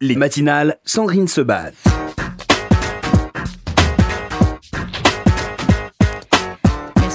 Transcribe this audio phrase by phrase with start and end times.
[0.00, 1.74] Les matinales, Sandrine se bat.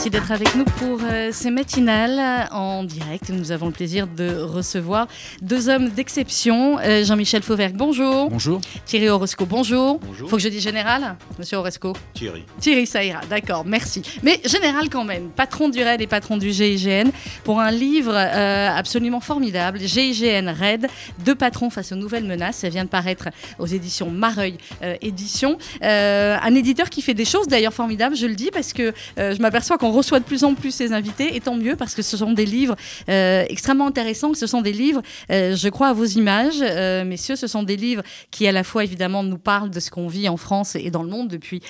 [0.04, 3.30] Merci d'être avec nous pour euh, ces matinales en direct.
[3.30, 5.08] Nous avons le plaisir de recevoir
[5.42, 6.78] deux hommes d'exception.
[6.80, 8.30] Euh, Jean-Michel Fauvergue, bonjour.
[8.30, 8.60] Bonjour.
[8.86, 10.00] Thierry Orozco, bonjour.
[10.00, 10.30] Bonjour.
[10.30, 12.44] Faut que je dise général, monsieur Orozco Thierry.
[12.60, 14.02] Thierry, ça ira, d'accord, merci.
[14.24, 17.10] Mais général quand même, patron du RAID et patron du GIGN,
[17.46, 20.88] pour un livre euh, absolument formidable, GIGN RAID,
[21.24, 22.58] deux patrons face aux nouvelles menaces.
[22.58, 24.58] Ça vient de paraître aux éditions Mareuil
[25.02, 25.58] Éditions.
[25.82, 29.42] Euh, un éditeur qui fait des choses d'ailleurs formidables, je le dis, parce que je
[29.42, 32.18] m'aperçois qu'on reçoit de plus en plus ces invités, et tant mieux, parce que ce
[32.18, 32.76] sont des livres
[33.10, 35.02] euh, extrêmement intéressants, ce sont des livres,
[35.32, 38.64] euh, je crois à vos images, euh, messieurs, ce sont des livres qui à la
[38.64, 41.62] fois évidemment nous parlent de ce qu'on vit en France et dans le monde depuis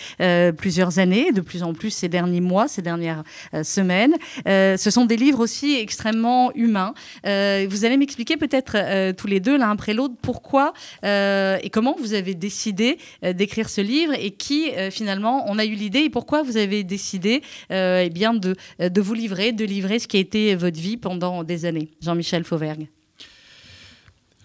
[0.57, 3.23] plusieurs années, de plus en plus ces derniers mois, ces dernières
[3.63, 4.13] semaines.
[4.45, 6.93] Ce sont des livres aussi extrêmement humains.
[7.23, 12.35] Vous allez m'expliquer peut-être tous les deux, l'un après l'autre, pourquoi et comment vous avez
[12.35, 16.83] décidé d'écrire ce livre et qui finalement on a eu l'idée et pourquoi vous avez
[16.83, 20.79] décidé euh, eh bien de, de vous livrer, de livrer ce qui a été votre
[20.79, 21.89] vie pendant des années.
[22.01, 22.87] Jean-Michel Fauvergue.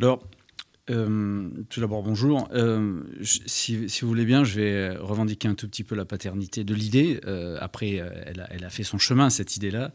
[0.00, 0.22] Alors,
[0.91, 2.48] euh, tout d'abord, bonjour.
[2.55, 6.64] Euh, si, si vous voulez bien, je vais revendiquer un tout petit peu la paternité
[6.64, 7.20] de l'idée.
[7.27, 9.92] Euh, après, euh, elle, a, elle a fait son chemin, cette idée-là.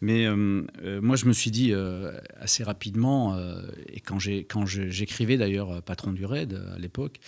[0.00, 3.60] Mais euh, euh, moi, je me suis dit euh, assez rapidement, euh,
[3.92, 7.18] et quand j'écrivais d'ailleurs euh, Patron du RAID euh, à l'époque,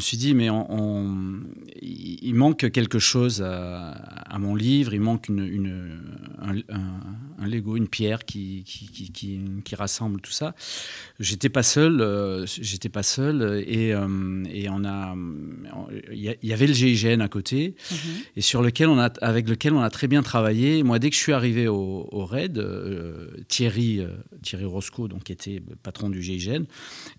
[0.00, 1.40] me suis dit, mais on, on-
[1.82, 6.00] il manque quelque chose à, à mon livre, il manque une, une-
[6.40, 7.00] un, un-
[7.42, 10.54] un Lego, une pierre qui, qui, qui, qui- qui rassemble tout ça.
[11.18, 15.14] J'étais pas seul, euh, j'étais pas seul, et, euh, et on a,
[16.12, 17.74] il y, avait le GIGN à côté,
[18.36, 20.82] et sur lequel on a, avec lequel on a très bien travaillé.
[20.82, 24.00] Moi, dès que je suis arrivé au, au RAID, euh, Thierry,
[24.42, 26.64] Thierry Roscoe, donc qui était patron du GIGN,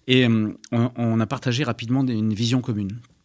[0.08, 0.56] et on,
[0.96, 2.71] on a partagé rapidement une vision commune.
[2.72, 3.21] commune.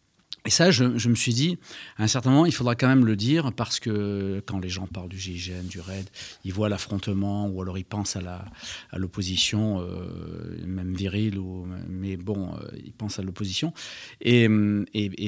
[0.47, 1.57] Et ça, je, me suis dit,
[1.97, 4.87] à un certain moment, il faudra quand même le dire, parce que quand les gens
[4.87, 6.07] parlent du GIGN, du RAID,
[6.45, 11.37] ils voient l'affrontement, ou alors ils pensent à l'opposition, euh, même virile,
[11.89, 13.73] mais bon, euh, ils pensent à l'opposition.
[14.21, 14.47] Et,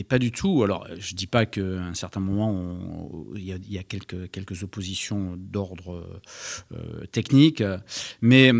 [0.08, 0.64] pas du tout.
[0.64, 6.22] Alors, je dis pas qu'à un certain moment, on- il y a, quelques, oppositions d'ordre
[6.72, 7.62] euh, technique,
[8.22, 8.54] mais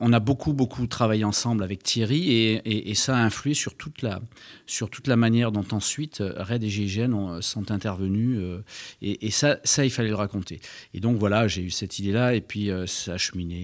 [0.00, 4.02] on a beaucoup, beaucoup travaillé ensemble avec Thierry, et, et- ça a influé sur toute
[4.02, 4.20] la,
[4.66, 5.64] sur toute la manière dont
[6.00, 8.38] ensuite euh, RAID et GIGN ont- sont intervenus.
[8.40, 8.62] euh,
[9.02, 10.60] et et ça, ça, il fallait le raconter.
[10.94, 13.56] Et donc voilà, j'ai eu cette idée-là, et puis euh, ça a cheminé.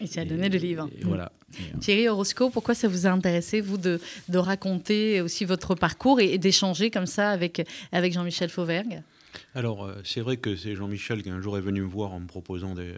[0.00, 0.88] Et, Et ça a donné le livre.
[0.98, 1.30] et voilà.
[1.60, 6.18] Euh, Thierry Orozco, pourquoi ça vous a intéressé, vous, de, de raconter aussi votre parcours
[6.20, 7.62] et, et d'échanger comme ça avec,
[7.92, 9.02] avec Jean-Michel Fauvergue?
[9.54, 12.20] Alors, euh, c'est vrai que c'est Jean-Michel qui un jour est venu me voir en
[12.20, 12.94] me proposant de,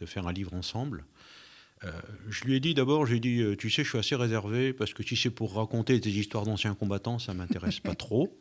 [0.00, 1.04] de faire un livre ensemble.
[1.84, 1.90] Euh,
[2.28, 4.92] je lui ai dit d'abord, j'ai dit, euh, tu sais, je suis assez réservé parce
[4.92, 8.36] que si c'est pour raconter des histoires d'anciens combattants, ça m'intéresse pas trop.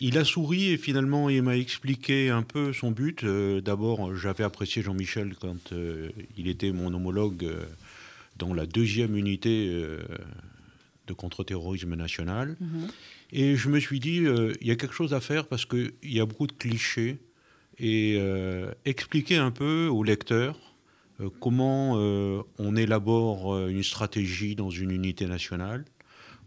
[0.00, 3.24] Il a souri et finalement il m'a expliqué un peu son but.
[3.24, 5.72] Euh, d'abord, j'avais apprécié Jean-Michel quand
[6.36, 7.48] il était mon homologue
[8.36, 9.68] dans la deuxième unité
[11.06, 12.56] de contre-terrorisme national.
[13.30, 14.24] Et je me suis dit,
[14.60, 17.18] il y a quelque chose à faire parce qu'il y a beaucoup de clichés.
[17.78, 18.20] Et
[18.84, 20.71] expliquer un peu aux lecteurs euh,
[21.40, 25.84] comment euh, on élabore euh, une stratégie dans une unité nationale?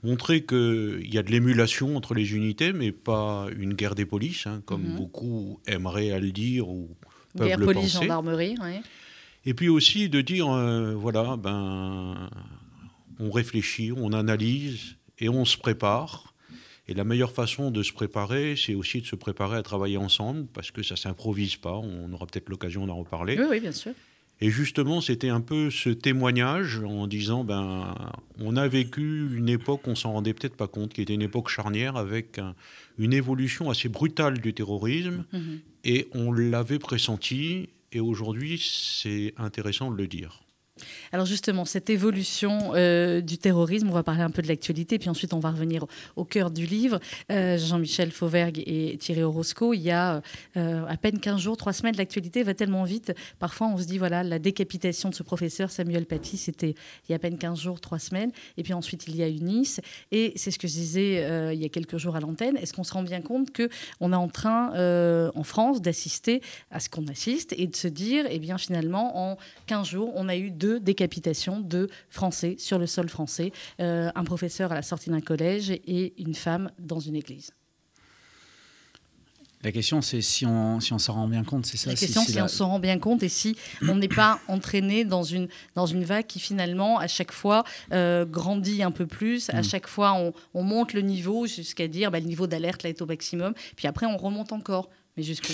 [0.04, 4.46] Montrer qu'il y a de l'émulation entre les unités, mais pas une guerre des polices,
[4.46, 4.96] hein, comme Mhm.
[4.96, 6.90] beaucoup aimeraient à le dire ou
[7.36, 8.04] peuvent Guerre, le police, penser.
[8.06, 8.82] gendarmerie, ouais.
[9.46, 12.30] Et puis aussi de dire, euh, voilà, ben,
[13.20, 16.34] on réfléchit, on analyse et on se prépare.
[16.88, 20.46] Et la meilleure façon de se préparer, c'est aussi de se préparer à travailler ensemble,
[20.54, 21.78] parce que ça s'improvise pas.
[21.78, 23.38] On aura peut-être l'occasion d'en reparler.
[23.40, 23.94] Oui, oui, bien sûr.
[24.42, 27.96] Et justement, c'était un peu ce témoignage en disant, ben,
[28.40, 31.48] on a vécu une époque, on s'en rendait peut-être pas compte, qui était une époque
[31.50, 32.54] charnière avec un-
[32.98, 35.60] une évolution assez brutale du terrorisme, Mhm.
[35.86, 37.70] et on l'avait pressenti.
[37.94, 40.42] Et aujourd'hui, c'est intéressant de le dire.
[41.14, 45.10] Alors justement, cette évolution euh, du terrorisme, on va parler un peu de l'actualité, puis
[45.10, 45.86] ensuite on va revenir
[46.18, 47.00] au, cœur du livre.
[47.32, 50.22] Euh, Jean-Michel Fauvergue et Thierry Orozco, il y a
[50.58, 53.14] euh, à peine 15 jours, 3 semaines, l'actualité va tellement vite.
[53.40, 56.76] Parfois on se dit, voilà, la décapitation de ce professeur Samuel Paty, c'était
[57.08, 58.32] il y a à peine 15 jours, 3 semaines.
[58.58, 59.80] Et puis ensuite il y a eu Nice.
[60.12, 62.58] Et c'est ce que je disais il y a quelques jours à l'antenne.
[62.58, 64.72] Est-ce qu'on se rend bien compte qu'on est en train,
[65.34, 69.38] en France, d'assister à ce qu'on assiste et de se dire, eh bien finalement, en
[69.68, 74.24] 15 jours, on a eu deux décapitations de Français sur le sol français, euh, un
[74.24, 77.52] professeur à la sortie d'un collège et une femme dans une église.
[79.64, 81.90] La question, c'est si on si on s'en rend bien compte, c'est ça?
[81.90, 85.06] La question, si, si, on s'en rend bien compte et si on n'est pas entraîné
[85.06, 89.50] dans une, dans une vague qui finalement, à chaque fois, euh, grandit un peu plus.
[89.50, 89.64] À Mm.
[89.64, 93.02] chaque fois, on, on monte le niveau jusqu'à dire bah, le niveau d'alerte là est
[93.02, 93.56] au maximum.
[93.76, 94.90] Puis après, on remonte encore.
[95.18, 95.54] Mais jusqu'où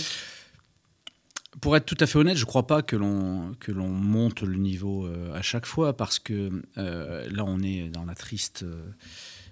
[1.60, 4.42] Pour être tout à fait honnête, je ne crois pas que l'on que l'on monte
[4.42, 8.64] le niveau euh, à chaque fois parce que euh, là, on est dans la triste
[8.64, 8.90] euh,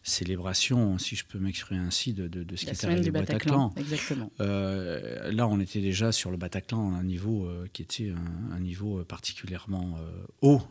[0.02, 3.68] célébration, si je peux m'exprimer ainsi, de, de, de ce qui est arrivé au Bataclan.
[3.68, 3.74] Bataclan.
[3.82, 4.32] Exactement.
[4.40, 9.04] Là, on était déjà sur le Bataclan à un niveau qui était un, un niveau
[9.04, 9.98] particulièrement
[10.42, 10.62] haut.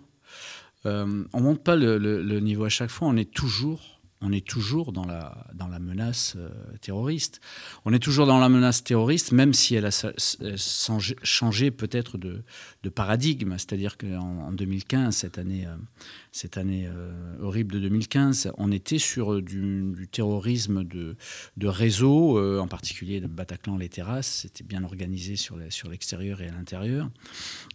[0.85, 4.45] On monte pas le, le- le niveau à chaque fois, on est toujours, on est
[4.45, 6.49] toujours dans la, menace euh,
[6.81, 7.41] terroriste.
[7.85, 10.13] On est toujours dans la menace terroriste, même si elle a
[10.43, 10.57] euh,
[11.23, 12.43] changé, peut-être de,
[12.95, 13.53] paradigme.
[13.53, 15.77] C'est-à-dire qu'en en 2015, cette année, euh,
[16.39, 17.11] cette année euh,
[17.43, 21.17] horrible de 2015, on était sur euh, du, du terrorisme de,
[21.57, 24.43] de réseau, euh, en particulier le Bataclan, les terrasses.
[24.43, 25.57] C'était bien organisé sur
[25.91, 27.11] l'extérieur et à l'intérieur.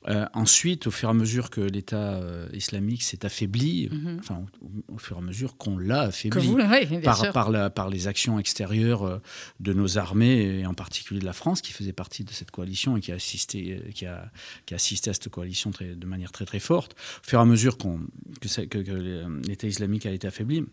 [0.08, 2.22] Euh, ensuite, au fur et à mesure que l'État
[2.54, 4.18] islamique s'est affaibli, Mhm.
[4.20, 7.34] enfin, au, au fur et à mesure qu'on l'a affaibli vous, oui, bien par, sûr.
[7.34, 9.22] par, la- par les actions extérieures
[9.60, 12.96] de nos armées, et en particulier de la France, qui faisait partie de cette coalition
[12.96, 14.32] et qui a assisté, qui a,
[14.66, 16.94] qui a assisté à cette coalition très- de manière très très forte.
[16.94, 18.00] Au fur et à mesure qu'on-
[18.40, 20.64] que, que- que l'État islamique a été affaibli,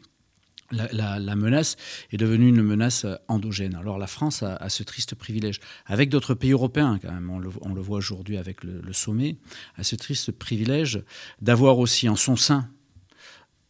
[0.72, 1.76] la, la- la menace
[2.12, 3.74] est devenue une menace euh, endogène.
[3.74, 7.40] Alors la France a, a ce triste privilège, avec d'autres pays européens quand même, on
[7.40, 9.36] le, on le voit aujourd'hui avec le, le sommet,
[9.76, 11.02] a ce triste privilège
[11.42, 12.68] d'avoir aussi en son sein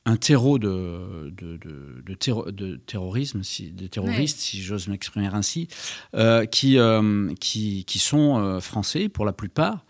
[0.07, 5.27] un terreau de, de, de- de terro- de terrorisme, si, de terroristes, si j'ose m'exprimer
[5.33, 5.69] ainsi,
[6.15, 9.85] euh, qui, euh, qui, qui sont euh, français pour la plupart,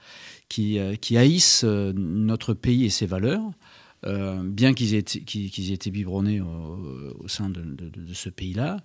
[0.49, 3.43] qui, euh, qui haïssent euh, notre pays et ses valeurs,
[4.07, 5.23] euh, bien qu'ils aient, été-
[5.73, 8.79] aient biberonnés au, au sein de, de- de ce pays-là,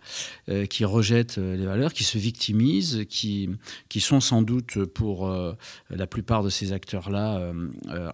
[0.50, 3.50] euh, qui rejettent euh, les valeurs, qui se victimisent, qui,
[3.89, 5.53] qui sont sans doute pour euh,
[5.89, 7.51] la plupart de ces acteurs-là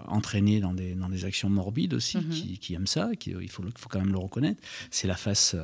[0.08, 2.30] entraînés dans des, dans des actions morbides aussi, Mhm.
[2.30, 4.62] qui, qui aiment ça, qui, il faut, faut quand même le reconnaître.
[4.92, 5.56] C'est la face,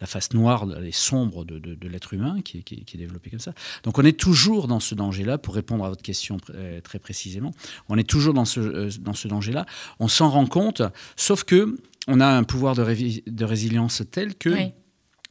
[0.00, 3.52] la face noire et sombre de, de- l'être humain qui, est- qui développée comme ça.
[3.82, 6.38] Donc on est toujours dans ce danger-là, pour répondre à votre question
[6.82, 7.52] très précisément,
[7.88, 9.66] on est toujours dans ce, dans ce danger-là.
[10.00, 10.82] On s'en rend compte,
[11.16, 11.76] sauf que
[12.06, 14.50] on a un pouvoir de, résilience tel que...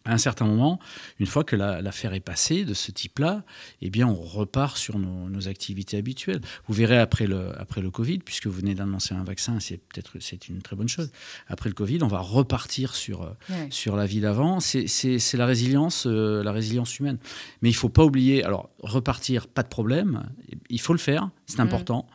[0.06, 0.80] À un certain moment,
[1.20, 3.44] une fois que la- l'affaire est passée de ce type-là,
[3.82, 6.42] eh bien, on repart sur nos, nos activités habituelles.
[6.68, 10.12] Vous verrez après le, après le Covid, puisque vous venez d'annoncer un vaccin, c'est peut-être
[10.20, 11.10] c'est une très bonne chose.
[11.48, 13.68] Après le Covid, on va repartir sur, euh, Ouais.
[13.70, 14.60] sur la vie d'avant.
[14.60, 17.18] C'est la résilience, euh, la résilience humaine.
[17.62, 18.44] Mais il faut pas oublier.
[18.44, 20.24] Alors repartir, pas de problème.
[20.70, 21.62] Il faut le faire, c'est Mm.
[21.62, 22.08] important.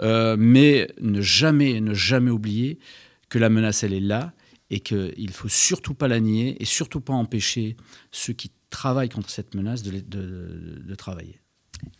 [0.00, 2.80] Euh, mais ne jamais, ne jamais oublier
[3.28, 4.32] que la menace, elle est là
[4.70, 7.76] et qu'il ne faut surtout pas la nier et surtout pas empêcher
[8.10, 11.40] ceux qui travaillent contre cette menace de, les- de- de travailler.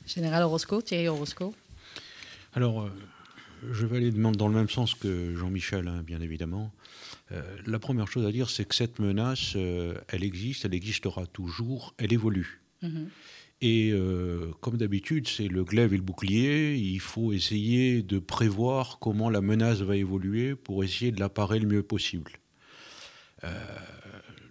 [0.07, 1.55] Général Orozco, Thierry Orozco.
[2.55, 2.91] Alors, euh,
[3.73, 6.73] je vais aller dans le même sens que Jean-Michel, hein, bien évidemment.
[7.33, 11.27] Euh, la première chose à dire, c'est que cette menace, euh, elle existe, elle existera
[11.27, 12.63] toujours, elle évolue.
[12.83, 13.09] Mhm.
[13.63, 16.77] Et euh, comme d'habitude, c'est le glaive et le bouclier.
[16.77, 21.59] Il faut essayer de prévoir comment la menace va évoluer pour essayer de la parer
[21.59, 22.33] le mieux possible.
[23.47, 23.51] Euh,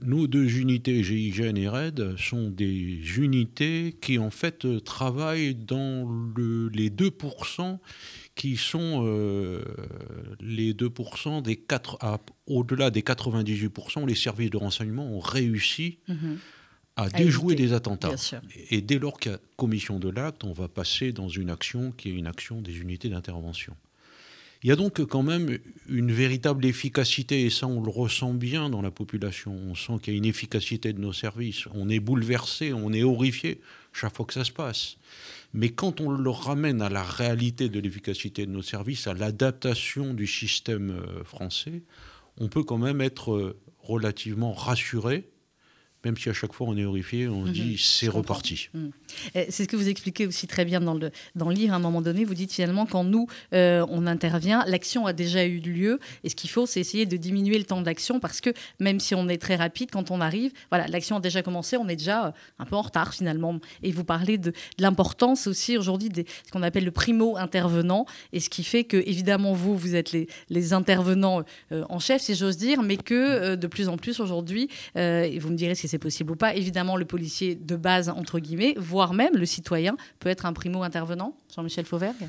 [0.01, 6.07] nos deux unités, GIGN et RAID, sont des unités qui en fait euh, travaillent dans
[6.36, 7.80] le- les 2%
[8.36, 9.63] qui sont euh,
[10.42, 15.98] les 2% des 4, à- au-delà des 98% où les services de renseignement ont réussi
[16.07, 16.38] Mhm.
[16.98, 18.10] à déjouer des attentats.
[18.69, 21.91] Et dès lors qu'il y a commission de l'acte, on va passer dans une action
[21.91, 23.75] qui est une action des unités d'intervention.
[24.65, 28.67] Il y a donc quand même une véritable efficacité, et ça on le ressent bien
[28.67, 29.51] dans la population.
[29.51, 31.67] On sent qu'il y a une efficacité de nos services.
[31.75, 33.62] On est bouleversé, on est horrifié
[33.93, 34.98] chaque fois que ça se passe.
[35.53, 40.15] Mais quand on le ramène à la réalité de l'efficacité de nos services, à l'adaptation
[40.15, 41.84] du système euh, français,
[42.38, 45.29] on peut quand même être euh, relativement rassuré,
[46.05, 48.69] même si à chaque fois on est horrifié, on Mhm, dit c'est reparti.
[49.33, 51.74] Eh, C'est ce que vous expliquez aussi très bien dans le, dans le livre.
[51.74, 55.45] À un moment donné, vous dites finalement, quand nous, euh, on intervient, l'action a déjà
[55.45, 56.00] eu lieu.
[56.24, 59.15] Et ce qu'il faut, c'est essayer de diminuer le temps d'action parce que même si
[59.15, 62.27] on est très rapide, quand on arrive, voilà, l'action a déjà commencé, on est déjà
[62.27, 63.59] euh, un peu en retard finalement.
[63.83, 68.05] Et vous parlez de, de l'importance aussi aujourd'hui de ce qu'on appelle le primo-intervenant.
[68.33, 72.21] Et ce qui fait que, évidemment, vous, vous êtes les, les intervenants euh, en chef,
[72.21, 75.75] si j'ose dire, mais que euh, de plus en plus aujourd'hui, et vous me direz
[75.75, 79.45] si c'est possible ou pas, évidemment, le policier de base, entre guillemets, voire même le
[79.45, 82.27] citoyen, peut être un primo-intervenant, Jean-Michel Fauvergue?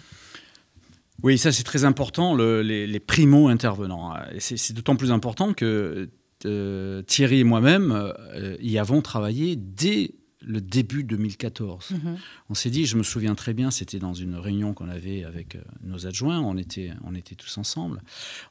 [1.23, 4.15] Oui, ça c'est très important, le- les, primo-intervenants.
[4.39, 6.11] C'est d'autant plus important que
[6.45, 10.13] euh, Thierry et moi-même euh, y avons travaillé dès
[10.47, 11.91] le début 2014.
[11.91, 12.17] Mhm.
[12.51, 15.57] On s'est dit, je me souviens très bien, c'était dans une réunion qu'on avait avec
[15.57, 18.01] euh, nos adjoints, on était, on était tous ensemble.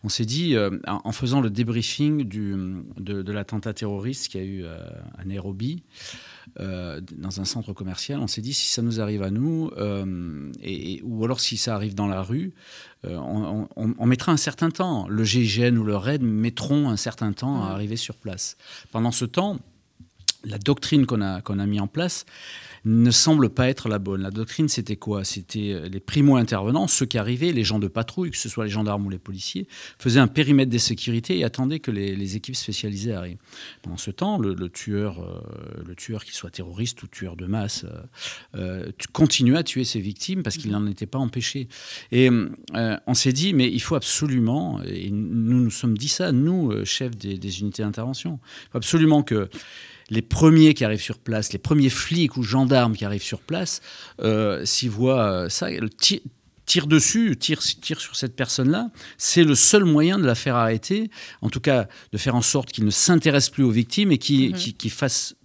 [0.04, 2.54] On s'est dit, euh, en faisant le débriefing du,
[2.98, 4.78] de, de l'attentat terroriste qu'il y a eu euh,
[5.18, 5.84] à Nairobi,
[6.60, 10.52] euh, dans un centre commercial, on s'est dit, si ça nous arrive à nous, euh,
[10.62, 12.54] et, et- ou alors si ça arrive dans la rue,
[13.08, 15.08] on, on- on mettra un certain temps.
[15.08, 17.72] Le GIGN ou le RAID mettront un certain temps à Mhm.
[17.76, 18.58] arriver sur place.
[18.92, 19.60] Pendant ce temps,
[20.46, 22.26] la doctrine qu'on a, qu'on a mis en place
[22.86, 24.22] ne semble pas être la bonne.
[24.22, 25.24] La doctrine, c'était quoi?
[25.24, 28.70] C'était euh, les primo-intervenants, ceux qui arrivaient, les gens de patrouille, que ce soit les
[28.70, 33.14] gendarmes ou les policiers, faisaient un périmètre des sécurités et attendaient que les, équipes spécialisées
[33.14, 33.40] arrivent.
[33.82, 37.86] Pendant ce temps, le, tueur, euh, le tueur, qu'il soit terroriste ou tueur de masse,
[38.56, 41.68] euh, continuait à tuer ses victimes parce qu'il n'en était pas empêché.
[42.12, 42.30] Et
[42.74, 47.16] on s'est dit, mais il faut absolument, et nous nous sommes dit ça, nous, chefs
[47.16, 49.50] des, des unités d'intervention, il faut absolument que
[50.10, 53.82] les premiers qui arrivent sur place, les premiers flics ou gendarmes qui arrivent sur place,
[54.22, 56.22] euh, s'ils voient euh, ça, le ti-
[56.68, 61.10] tire dessus, tire, tire sur cette personne-là, c'est le seul moyen de la faire arrêter,
[61.42, 64.54] en tout cas de faire en sorte qu'il ne s'intéresse plus aux victimes et qu'il
[64.54, 65.36] qui, qui fasse,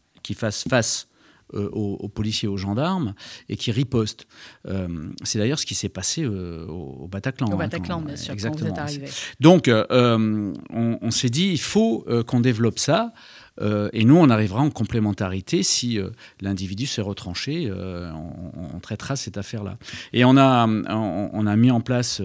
[0.69, 1.09] face
[1.55, 3.15] euh, aux, aux policiers, aux gendarmes,
[3.49, 4.27] et qui riposte.
[4.69, 4.87] Euh,
[5.25, 7.49] c'est d'ailleurs ce qui s'est passé euh, au, au Bataclan.
[7.49, 8.87] Au hein, Bataclan, quand- bien sûr, quand vous exactement.
[8.87, 9.35] êtes.
[9.41, 13.13] Donc, euh, on, on s'est dit, il faut qu'on développe ça.
[13.61, 17.67] Euh, et nous, on arrivera en complémentarité si euh, l'individu s'est retranché.
[17.69, 19.77] euh, on, on traitera cette affaire-là.
[20.13, 22.21] Et on a, on, on a mis en place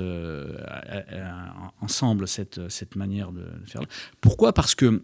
[1.81, 3.81] ensemble cette, cette manière de faire.
[4.21, 4.53] Pourquoi?
[4.53, 5.01] Parce que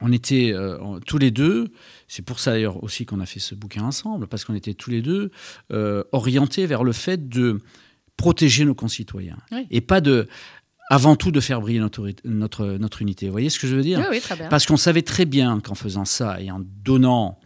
[0.00, 1.72] on était euh, tous les deux,
[2.06, 4.90] c'est pour ça d'ailleurs aussi qu'on a fait ce bouquin ensemble, parce qu'on était tous
[4.90, 5.32] les deux
[5.72, 7.60] euh, orientés vers le fait de
[8.16, 9.66] protéger nos concitoyens Oui.
[9.72, 10.28] et pas de,
[10.90, 13.26] avant tout, de faire briller notre, notre, notre unité.
[13.26, 14.48] Vous voyez ce que je veux dire Oui, oui, très bien.
[14.48, 17.37] Parce qu'on savait très bien qu'en faisant ça et en donnant,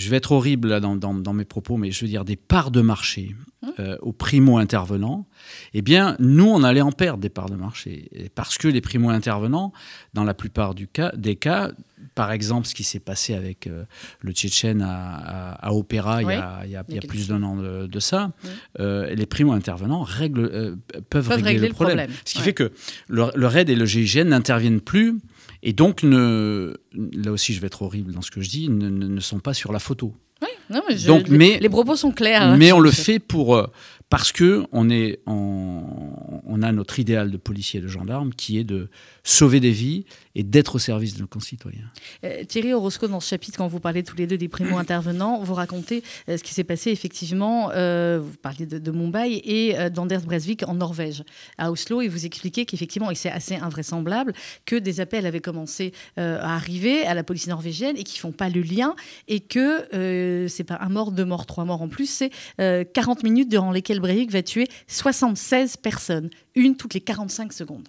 [0.00, 2.36] je vais être horrible là, dans, dans- dans mes propos, mais je veux dire des
[2.36, 3.34] parts de marché
[3.78, 5.26] euh, aux primo-intervenants,
[5.74, 8.08] eh bien, nous, on allait en perdre des parts de marché.
[8.12, 9.72] Et parce que les primo-intervenants,
[10.14, 11.70] dans la plupart du cas, des cas,
[12.14, 13.84] par exemple, ce qui s'est passé avec euh,
[14.20, 17.00] le Tchétchène à, à- à Opéra il y a, il y a- il y a
[17.00, 18.50] quelques plus d'un an de, de ça, Oui.
[18.80, 20.76] euh, les primo-intervenants euh,
[21.10, 22.10] peuvent, régler, le problème.
[22.24, 22.44] Ce qui ouais.
[22.44, 22.72] fait que
[23.08, 25.16] le, le RAID et le GIGN n'interviennent plus
[25.62, 26.74] et donc, ne,
[27.14, 29.72] là aussi, je vais être horrible dans ce que je dis, ne, sont pas sur
[29.72, 30.14] la photo.
[30.42, 32.56] Oui, non, mais je- Donc, les, mais- les propos sont clairs.
[32.56, 33.66] Mais Je- on le fait pour euh,
[34.10, 38.58] parce que on est en- on a notre idéal de policier et de gendarme qui
[38.58, 38.90] est de
[39.22, 41.88] sauver des vies et d'être au service de nos concitoyens.
[42.24, 45.54] Euh, Thierry Orozco, dans ce chapitre, quand vous parlez tous les deux des primo-intervenants, vous
[45.54, 49.90] racontez euh, ce qui s'est passé effectivement, euh, vous parliez de, de Mumbai et euh,
[49.90, 51.22] d'Anders Breivik en Norvège,
[51.58, 54.32] à Oslo, et vous expliquez qu'effectivement, et c'est assez invraisemblable,
[54.66, 58.32] que des appels avaient commencé euh, à arriver à la police norvégienne et qui font
[58.32, 58.96] pas le lien,
[59.28, 62.82] et que euh, c'est pas un mort, deux morts, trois morts en plus, c'est euh,
[62.92, 67.88] 40 minutes durant lesquelles Va tuer 76 personnes, une toutes les 45 secondes.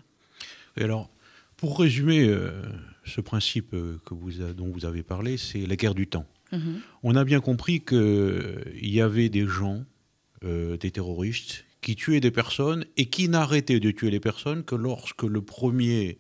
[0.78, 1.10] Et alors,
[1.58, 2.52] pour résumer euh,
[3.06, 6.26] ce principe euh, que vous a- dont vous avez parlé, c'est la guerre du temps.
[6.52, 6.82] Mhm.
[7.04, 9.84] On a bien compris qu'il y avait des gens,
[10.44, 14.76] euh, des terroristes, qui tuaient des personnes et qui n'arrêtaient de tuer les personnes que
[14.76, 16.20] lorsque le premier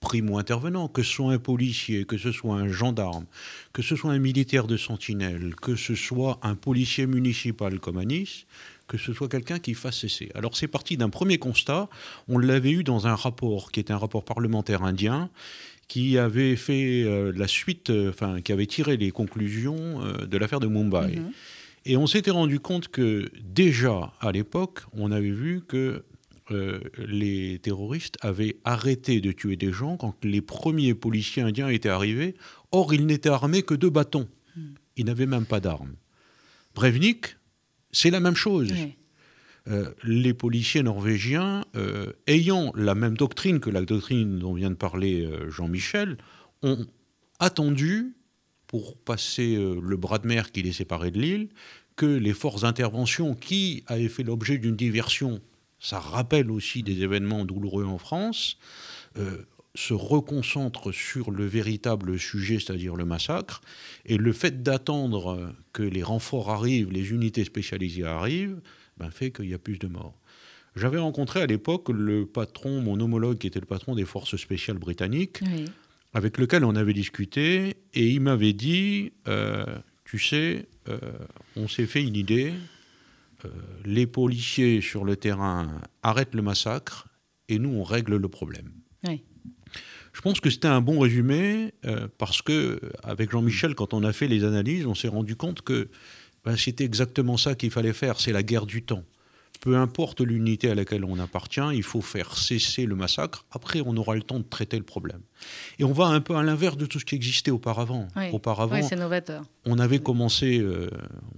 [0.00, 3.26] primo-intervenant, que ce soit un policier, que ce soit un gendarme,
[3.72, 8.04] que ce soit un militaire de sentinelle, que ce soit un policier municipal comme à
[8.04, 8.46] Nice,
[8.86, 10.30] que ce soit quelqu'un qui fasse cesser.
[10.34, 11.88] Alors c'est parti d'un premier constat,
[12.28, 15.30] on l'avait eu dans un rapport qui était un rapport parlementaire indien,
[15.88, 20.36] qui avait fait euh, la suite, euh, enfin qui avait tiré les conclusions euh, de
[20.36, 21.16] l'affaire de Mumbai.
[21.16, 21.32] Mhm.
[21.84, 26.04] Et on s'était rendu compte que déjà à l'époque, on avait vu que
[26.52, 31.88] euh, les terroristes avaient arrêté de tuer des gens quand les premiers policiers indiens étaient
[31.88, 32.36] arrivés.
[32.70, 34.28] Or, ils n'étaient armés que de bâtons.
[34.96, 35.94] Ils n'avaient même pas d'armes.
[36.74, 37.35] Breivnik,
[37.96, 38.74] c'est la même chose.
[39.68, 44.76] Euh, les policiers norvégiens, euh, ayant la même doctrine que la doctrine dont vient de
[44.76, 46.18] parler euh, Jean-Michel,
[46.62, 46.84] ont
[47.38, 48.14] attendu,
[48.66, 51.48] pour passer le bras de mer qui les séparait de l'île,
[51.94, 55.40] que les forces d'intervention qui avaient fait l'objet d'une diversion,
[55.78, 58.58] ça rappelle aussi des événements douloureux en France,
[59.76, 63.60] se reconcentrent sur le véritable sujet, c'est-à-dire le massacre,
[64.04, 68.60] et le fait d'attendre que les renforts arrivent, les unités spécialisées arrivent,
[68.96, 70.18] ben, fait qu'il y a plus de morts.
[70.74, 74.78] J'avais rencontré à l'époque le patron, mon homologue qui était le patron des forces spéciales
[74.78, 75.66] britanniques, Oui.
[76.14, 79.64] avec lequel on avait discuté, et il m'avait dit, euh,
[80.04, 80.98] tu sais, euh,
[81.56, 82.52] on s'est fait une idée,
[83.44, 83.48] euh,
[83.84, 87.08] les policiers sur le terrain arrêtent le massacre,
[87.48, 88.70] et nous, on règle le problème.
[90.16, 90.22] Oui.
[90.22, 94.12] Je pense que c'était un bon résumé euh, parce que avec Jean-Michel, quand on a
[94.12, 95.88] fait les analyses, on s'est rendu compte que
[96.44, 98.18] ben, c'était exactement ça qu'il fallait faire.
[98.18, 99.04] C'est la guerre du temps.
[99.60, 103.44] Peu importe l'unité à laquelle on appartient, il faut faire cesser le massacre.
[103.50, 105.20] Après, on aura le temps de traiter le problème.
[105.78, 108.08] Et on va un peu à l'inverse de tout ce qui existait auparavant.
[108.32, 109.42] auparavant, c'est novateur.
[109.64, 110.88] On avait commencé, euh,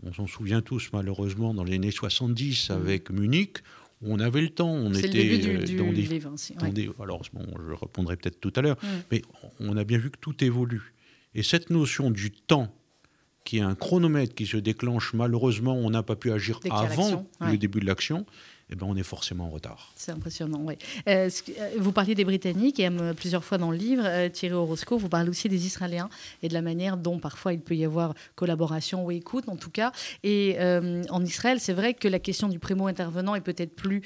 [0.05, 2.73] on s'en souvient tous malheureusement, dans les années 70 mmh.
[2.73, 3.59] avec Munich
[4.03, 8.41] on avait le temps, on était le début dans, des, alors bon, je répondrai peut-être
[8.41, 8.77] tout à l'heure,
[9.11, 9.23] mais
[9.61, 10.95] on a bien vu que tout évolue.
[11.35, 12.75] Et cette notion du temps,
[13.45, 17.57] qui est un chronomètre qui se déclenche, malheureusement, on n'a pas pu agir avant le
[17.57, 18.27] début de l'action,
[18.71, 19.93] eh ben, on est forcément en retard.
[19.95, 20.75] C'est impressionnant, oui.
[21.09, 24.99] Euh, euh, vous parliez des Britanniques, et euh, plusieurs fois dans le livre, Thierry Orozco,
[24.99, 26.11] vous parlez aussi des Israéliens
[26.43, 29.71] et de la manière dont parfois il peut y avoir collaboration ou écoute, en tout
[29.71, 29.93] cas.
[30.23, 34.03] Et en Israël, c'est vrai que la question du primo-intervenant est peut-être plus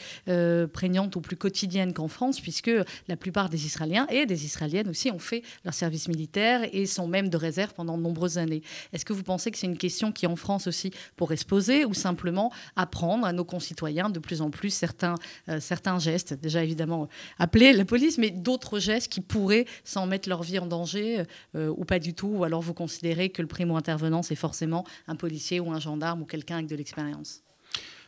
[0.73, 2.71] prégnante ou plus quotidienne qu'en France, puisque
[3.09, 7.09] la plupart des Israéliens et des Israéliennes aussi ont fait leur service militaire et sont
[7.09, 8.63] même de réserve pendant de nombreuses années.
[8.93, 11.85] Est-ce que vous pensez que c'est une question qui, en France aussi, pourrait se poser
[11.85, 15.17] ou simplement apprendre à nos concitoyens de plus en plus certains,
[15.49, 16.35] euh, certains gestes.
[16.35, 17.09] Déjà, évidemment,
[17.41, 21.25] appeler la police, mais d'autres gestes qui pourraient, sans mettre leur vie en danger,
[21.57, 25.17] euh, ou pas du tout, ou alors vous considérez que le primo-intervenant, c'est forcément un
[25.17, 27.43] policier ou un gendarme ou quelqu'un avec de l'expérience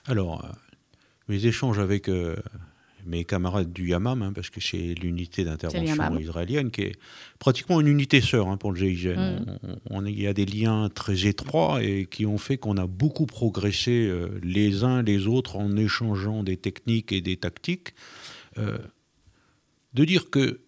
[0.06, 0.48] Alors, euh,
[1.26, 2.08] mes échanges avec
[3.06, 6.98] mes camarades du Yamam, hein, parce que c'est l'unité d'intervention israélienne, qui est
[7.38, 9.44] pratiquement une unité sœur hein, pour le GIGN.
[9.90, 10.06] Mm.
[10.06, 14.06] il y a des liens très étroits et qui ont fait qu'on a beaucoup progressé
[14.06, 17.94] euh, les uns les autres en échangeant des techniques et des tactiques.
[18.58, 18.78] Euh,
[19.94, 20.60] de dire que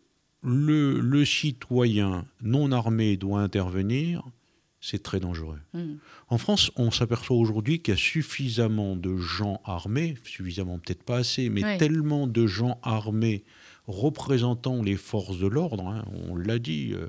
[0.42, 4.22] le, le, citoyen non armé doit intervenir,
[4.80, 5.58] c'est très dangereux.
[5.72, 5.94] Mm.
[6.28, 11.18] En France, on s'aperçoit aujourd'hui qu'il y a suffisamment de gens armés, suffisamment peut-être pas
[11.18, 13.44] assez, mais tellement de gens armés
[13.86, 17.06] représentant les forces de l'ordre, hein, on l'a dit, euh,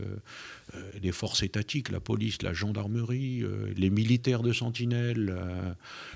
[0.76, 5.36] euh, les forces étatiques, la police, la gendarmerie, euh, les militaires de sentinelle,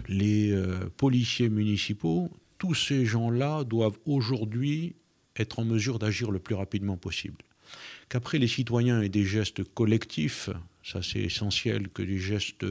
[0.07, 0.55] les
[0.97, 4.95] policiers municipaux, tous ces gens-là doivent aujourd'hui
[5.35, 7.37] être en mesure d'agir le plus rapidement possible.
[8.09, 10.49] Qu'après les citoyens aient des gestes collectifs,
[10.83, 12.65] ça, c'est essentiel que les gestes,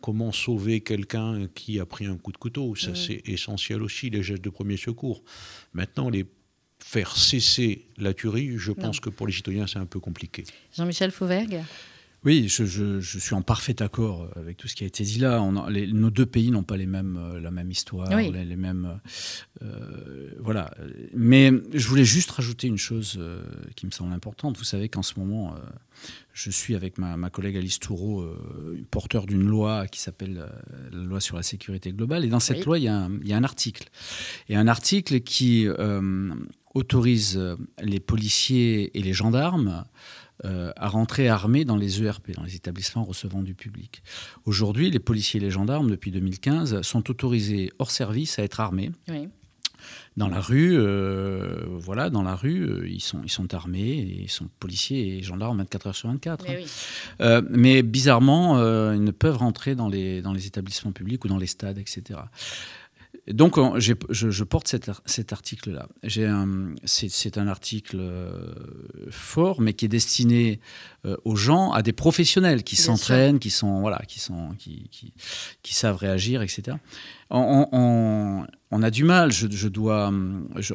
[0.00, 4.22] comment sauver quelqu'un qui a pris un coup de couteau, ça, c'est essentiel aussi, les
[4.22, 5.22] gestes de premier secours.
[5.72, 6.26] Maintenant, les
[6.84, 10.44] faire cesser la tuerie, je pense que pour les citoyens, c'est un peu compliqué.
[10.76, 11.62] Jean-Michel Fauvergue
[12.24, 15.42] oui, je, suis en parfait accord avec tout ce qui a été dit là.
[15.42, 18.98] On nos deux pays n'ont pas les mêmes, euh, la même histoire, les, mêmes.
[19.62, 20.72] Euh, voilà.
[21.14, 23.42] Mais je voulais juste rajouter une chose euh,
[23.76, 24.56] qui me semble importante.
[24.56, 25.54] Vous savez qu'en ce moment,
[26.32, 28.26] je suis avec ma, collègue Alice Toureau,
[28.90, 30.48] porteur d'une loi qui s'appelle
[30.92, 32.24] la loi sur la sécurité globale.
[32.24, 33.90] Et dans cette loi, il y, a un, il y, a un, article.
[34.48, 35.66] Et un article qui
[36.74, 37.40] autorise
[37.82, 39.84] les policiers et les gendarmes
[40.44, 44.02] euh, à rentrer armés dans les ERP, dans les établissements recevant du public.
[44.46, 48.90] Aujourd'hui, les policiers et les gendarmes, depuis 2015, sont autorisés hors service à être armés.
[50.16, 54.30] Dans la rue, euh, voilà, dans la rue, euh, ils, sont, ils sont armés, ils
[54.30, 56.44] sont policiers et gendarmes 24 heures sur 24.
[56.48, 56.64] Mais,
[57.20, 57.42] hein.
[57.50, 58.58] mais bizarrement,
[58.92, 62.18] ils ne peuvent rentrer dans les, dans les établissements publics ou dans les stades, etc.
[63.28, 65.88] Donc, je, porte cet, article-là.
[66.84, 68.54] C'est un article euh,
[69.10, 70.60] fort, mais qui est destiné
[71.06, 74.90] euh, aux gens, à des professionnels qui s'entraînent, qui sont voilà, qui sont qui,
[75.62, 76.76] qui, savent réagir, etc.
[77.30, 79.32] On, a du mal.
[79.32, 80.12] Je, dois,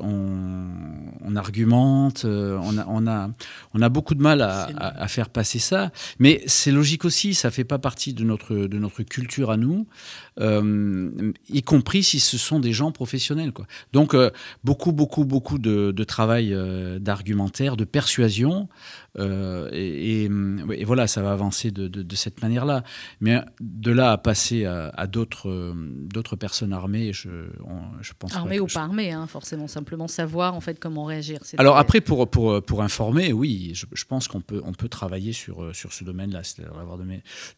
[0.01, 2.23] on, argumente.
[2.25, 3.29] Euh, on a, on a,
[3.73, 5.91] on a beaucoup de mal à, faire passer ça.
[6.19, 7.33] Mais c'est logique aussi.
[7.33, 9.87] Ça fait pas partie de notre de notre culture à nous,
[10.39, 13.51] y compris si ce sont des gens professionnels.
[13.51, 13.65] Quoi.
[13.93, 14.29] Donc, euh,
[14.63, 18.69] beaucoup, beaucoup, beaucoup de, travail euh, d'argumentaire, de persuasion.
[19.17, 20.29] Euh, et,
[20.83, 22.83] voilà, ça va avancer de, cette manière-là.
[23.21, 25.73] Mais de là à passer à, d'autres,
[26.13, 27.29] d'autres personnes armées, je,
[28.01, 29.67] je pense Armées ou pas armées, hein, forcément.
[29.67, 31.39] Simplement savoir en fait comment réagir.
[31.57, 35.75] Alors après, pour, pour, pour informer, oui, je, pense qu'on peut, on peut travailler sur,
[35.75, 36.41] sur ce domaine-là.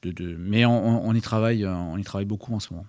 [0.01, 2.85] De, de, mais on, on, y travaille, on y travaille beaucoup en ce moment.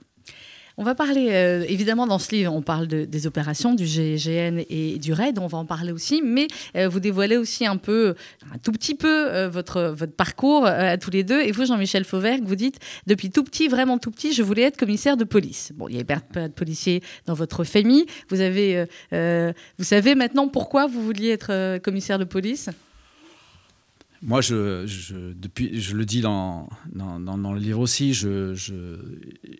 [0.78, 4.98] On va parler, euh, évidemment, dans ce livre, on parle des opérations du GIGN et
[4.98, 8.14] du RAID, on va en parler aussi, mais euh, vous dévoilez aussi un peu,
[8.54, 11.40] un tout petit peu, euh, votre, parcours à tous les deux.
[11.40, 14.78] Et vous, Jean-Michel Fauvergue, vous dites, depuis tout petit, vraiment tout petit, je voulais être
[14.78, 15.72] commissaire de police.
[15.74, 18.06] Bon, il n'y avait pas de policier dans votre famille.
[18.30, 18.36] Vous
[19.84, 22.70] savez maintenant pourquoi vous vouliez être commissaire de police?
[24.24, 28.72] Moi, je, je, depuis, je le dis dans, dans, dans, le livre aussi, je, je,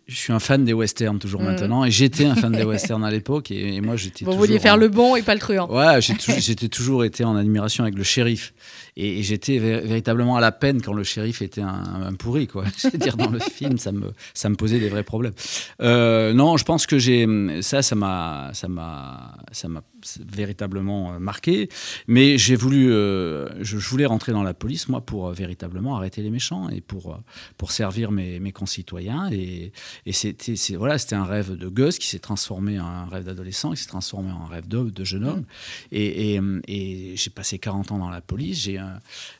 [0.07, 1.45] je, suis un fan des westerns toujours mm.
[1.45, 4.23] maintenant, et j'étais un fan des westerns à l'époque, et, moi j'étais.
[4.23, 5.69] Vous vouliez faire le bon et pas le truand.
[5.69, 8.53] Ouais, j'ai toujours été en admiration avec le shérif,
[8.95, 12.65] et, j'étais véritablement à la peine quand le shérif était un, pourri, quoi.
[12.77, 15.33] cest dire dans le film, ça me, ça me posait des vrais problèmes.
[15.81, 17.27] Euh, non, je pense que j'ai
[17.61, 19.83] ça, ça m'a, ça m'a, ça m'a
[20.19, 21.69] véritablement euh, marqué,
[22.07, 26.21] mais j'ai voulu, euh, je, je voulais rentrer dans la police, moi, pour véritablement arrêter
[26.21, 27.19] les méchants et pour,
[27.57, 29.29] pour servir mes, mes concitoyens.
[29.31, 29.71] Et,
[30.05, 33.81] et c'était voilà, un rêve de gosse qui s'est transformé en un rêve d'adolescent, qui
[33.81, 35.45] s'est transformé en un rêve de, de jeune homme.
[35.91, 36.35] Et,
[36.67, 38.57] et, j'ai passé 40 ans dans la police.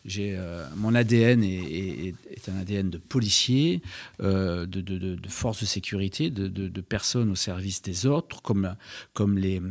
[0.06, 3.82] J'ai euh, mon ADN est, est, un ADN de policier,
[4.19, 8.75] de, de, de, de, force de sécurité, de, personnes au service des autres, comme,
[9.13, 9.62] comme les,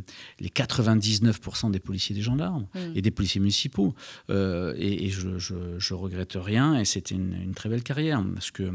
[0.40, 2.78] les 99% des policiers des gendarmes mmh.
[2.96, 3.94] et des policiers municipaux.
[4.28, 8.24] et, et je, je, regrette rien et c'était une, très belle carrière.
[8.34, 8.72] Parce que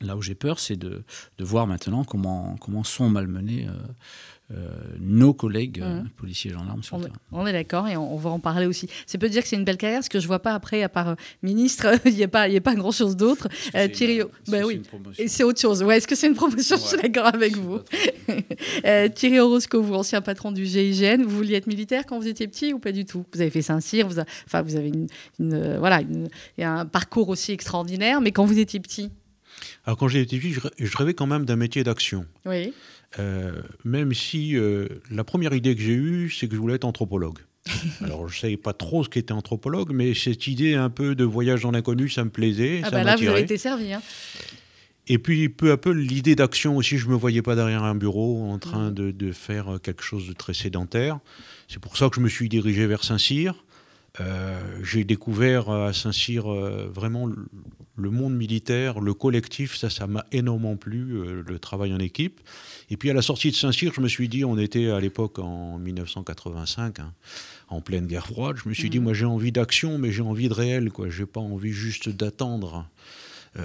[0.00, 1.02] là où j'ai peur, c'est de,
[1.38, 3.66] voir maintenant comment, comment sont malmenés.
[3.68, 3.86] Euh, euh,
[4.98, 6.08] nos collègues euh, mmh.
[6.16, 7.16] policiers et gendarmes sur on, le terrain.
[7.32, 8.88] On est d'accord et on, va en parler aussi.
[9.06, 10.88] C'est peut dire que c'est une belle carrière, ce que je vois pas après, à
[10.88, 13.48] part ministre, il n'y a pas, a pas grand chose d'autre.
[13.92, 14.82] Thierry, ben oui,
[15.18, 15.82] et c'est autre chose.
[15.82, 16.76] Ouais, est-ce que c'est une promotion?
[16.76, 17.78] Je suis d'accord avec vous.
[19.14, 22.72] Thierry Orozco, vous ancien patron du GIGN, vous vouliez être militaire quand vous étiez petit
[22.72, 23.24] ou pas du tout?
[23.32, 24.90] Vous avez fait Saint-Cyr, vous, enfin vous avez
[25.38, 26.00] une, voilà,
[26.58, 29.10] un parcours aussi extraordinaire, mais quand vous étiez petit?
[29.84, 32.26] Alors quand j'étais petit, je rêvais quand même d'un métier d'action.
[32.46, 32.72] Oui.
[33.18, 33.52] Euh,
[33.84, 37.38] même si euh, la première idée que j'ai eue, c'est que je voulais être anthropologue.
[38.02, 41.24] Alors, je ne savais pas trop ce qu'était anthropologue, mais cette idée un peu de
[41.24, 42.82] voyage dans l'inconnu, ça me plaisait.
[42.84, 43.92] Ah, bah là, vous avez été servi.
[43.92, 44.02] Hein.
[45.08, 47.96] Et puis, peu à peu, l'idée d'action aussi, je ne me voyais pas derrière un
[47.96, 48.94] bureau en train mm.
[48.94, 51.18] de, de, faire quelque chose de très sédentaire.
[51.68, 53.64] C'est pour ça que je me suis dirigé vers Saint-Cyr.
[54.18, 57.28] Euh, j'ai découvert à Saint-Cyr vraiment
[58.00, 62.40] le monde militaire, le collectif, ça, ça m'a énormément plu, euh, le travail en équipe.
[62.88, 65.38] Et puis à la sortie de Saint-Cyr, je me suis dit, on était à l'époque
[65.38, 67.12] en 1985, hein,
[67.68, 69.02] en pleine guerre froide, je me suis dit, mmh.
[69.02, 71.08] moi j'ai envie d'action, mais j'ai envie de réel, quoi.
[71.10, 72.88] J'ai pas envie juste d'attendre.
[73.58, 73.62] Euh,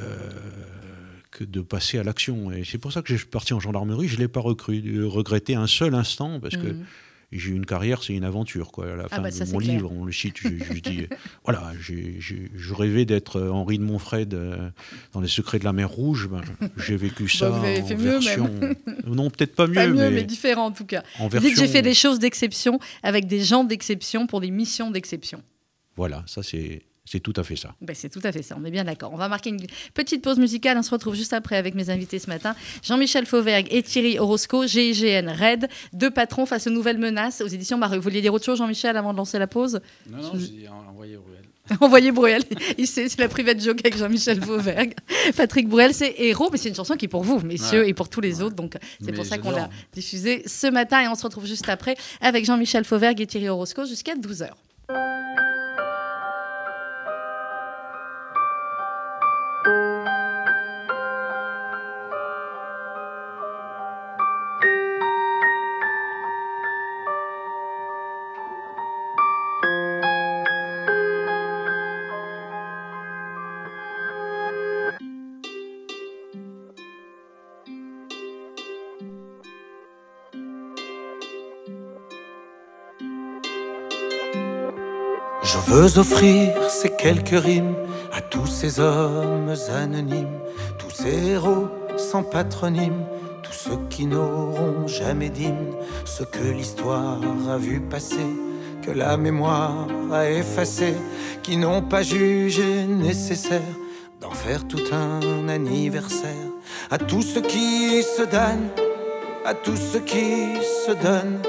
[1.29, 2.51] que de passer à l'action.
[2.51, 4.07] Et c'est pour ça que j'ai parti en gendarmerie.
[4.07, 6.85] Je ne l'ai pas regretté un seul instant, parce que mmh
[7.39, 8.71] j'ai eu une carrière, c'est une aventure.
[8.71, 8.91] Quoi.
[8.91, 11.07] À la ah fin bah de mon livre, on le cite, je, dis
[11.43, 14.69] voilà, je rêvais d'être euh, Henri de Montfred euh,
[15.13, 16.27] dans Les Secrets de la Mer Rouge.
[16.29, 16.41] Ben,
[16.77, 17.49] j'ai vécu bah, ça.
[17.49, 18.49] vous avez fait mieux, version...
[18.59, 18.75] même.
[19.05, 19.75] Non, peut-être pas mieux.
[19.75, 21.03] Pas mieux, mais, différent en tout cas.
[21.19, 21.51] En version...
[21.55, 25.41] j'ai fait des choses d'exception avec des gens d'exception pour des missions d'exception.
[25.95, 27.73] Voilà, ça c'est c'est tout à fait ça.
[27.81, 29.13] Ben, c'est tout à fait ça, on est bien d'accord.
[29.13, 30.77] On va marquer une petite pause musicale.
[30.77, 32.55] On se retrouve juste après avec mes invités ce matin.
[32.83, 37.77] Jean-Michel Fauvergue et Thierry Orozco, GIGN RAID, deux patrons face aux nouvelles menaces aux éditions
[37.77, 37.97] Marie.
[37.97, 39.79] Vous vouliez dire autre chose, Jean-Michel, avant de lancer la pause?
[40.09, 41.45] Non, non, j'ai envoyé Bruel.
[41.79, 42.43] envoyé Bruel.
[42.85, 44.93] c'est la private joke avec Jean-Michel Fauvergue.
[45.35, 48.09] Patrick Bruel, c'est Héros, mais c'est une chanson qui est pour vous, messieurs, et pour
[48.09, 48.55] tous les autres.
[48.55, 51.01] Donc c'est pour ça qu'on l'a diffusée ce matin.
[51.01, 54.49] Et on se retrouve juste après avec Jean-Michel Fauvergue et Thierry Orozco jusqu'à 12h.
[85.75, 87.75] Veux offrir ces quelques rimes
[88.13, 90.39] à tous ces hommes anonymes,
[90.79, 93.03] tous ces héros sans patronyme,
[93.43, 95.73] tous ceux qui n'auront jamais d'hymne,
[96.05, 98.29] ce que l'histoire a vu passer,
[98.83, 100.93] que la mémoire a effacé,
[101.43, 103.73] qui n'ont pas jugé nécessaire
[104.21, 106.51] d'en faire tout un anniversaire,
[106.89, 108.69] à tous ceux qui se donnent,
[109.45, 111.41] à tous ceux qui se donnent,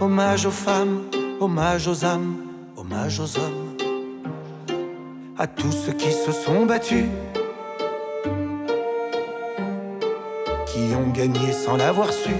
[0.00, 1.02] hommage aux femmes,
[1.40, 2.45] hommage aux âmes
[2.76, 3.76] hommage aux hommes,
[5.38, 7.06] à tous ceux qui se sont battus,
[10.66, 12.34] qui ont gagné sans l'avoir su.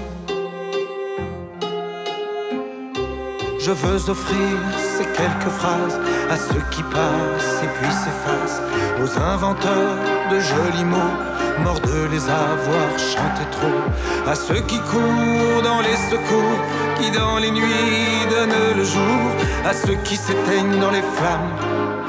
[3.58, 5.98] Je veux offrir ces quelques phrases
[6.30, 8.62] à ceux qui passent et puis s'effacent,
[9.02, 9.96] aux inventeurs
[10.30, 11.16] de jolis mots,
[11.62, 16.58] morts de les avoir chantés trop, à ceux qui courent dans les secours,
[16.98, 19.30] qui dans les nuits donnent le jour,
[19.64, 21.52] à ceux qui s'éteignent dans les flammes,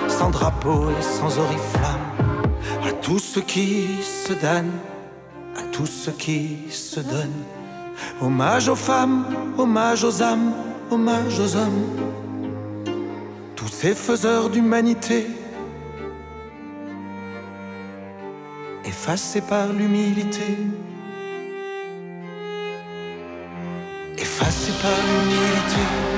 [0.07, 2.07] sans drapeau et sans oriflamme,
[2.87, 4.79] à tous ceux qui se donnent,
[5.57, 7.43] à tous ceux qui se donnent.
[8.21, 9.25] Hommage aux femmes,
[9.57, 10.53] hommage aux âmes
[10.91, 11.85] hommage aux hommes,
[13.55, 15.27] tous ces faiseurs d'humanité,
[18.99, 20.57] effacé par l'humilité.
[24.17, 26.16] Effacé par l'humilité.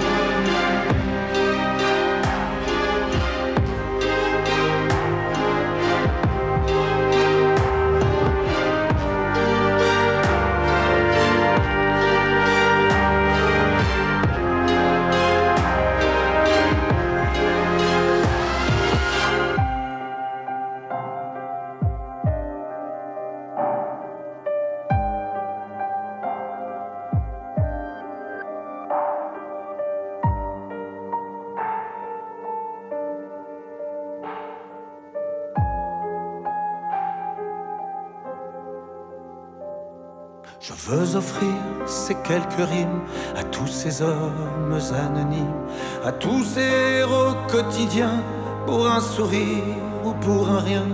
[40.70, 41.56] Je veux offrir
[41.88, 43.02] ces quelques rimes
[43.36, 45.66] à tous ces hommes anonymes,
[46.06, 48.22] à tous ces héros quotidiens,
[48.68, 49.64] pour un sourire
[50.06, 50.86] ou pour un rien,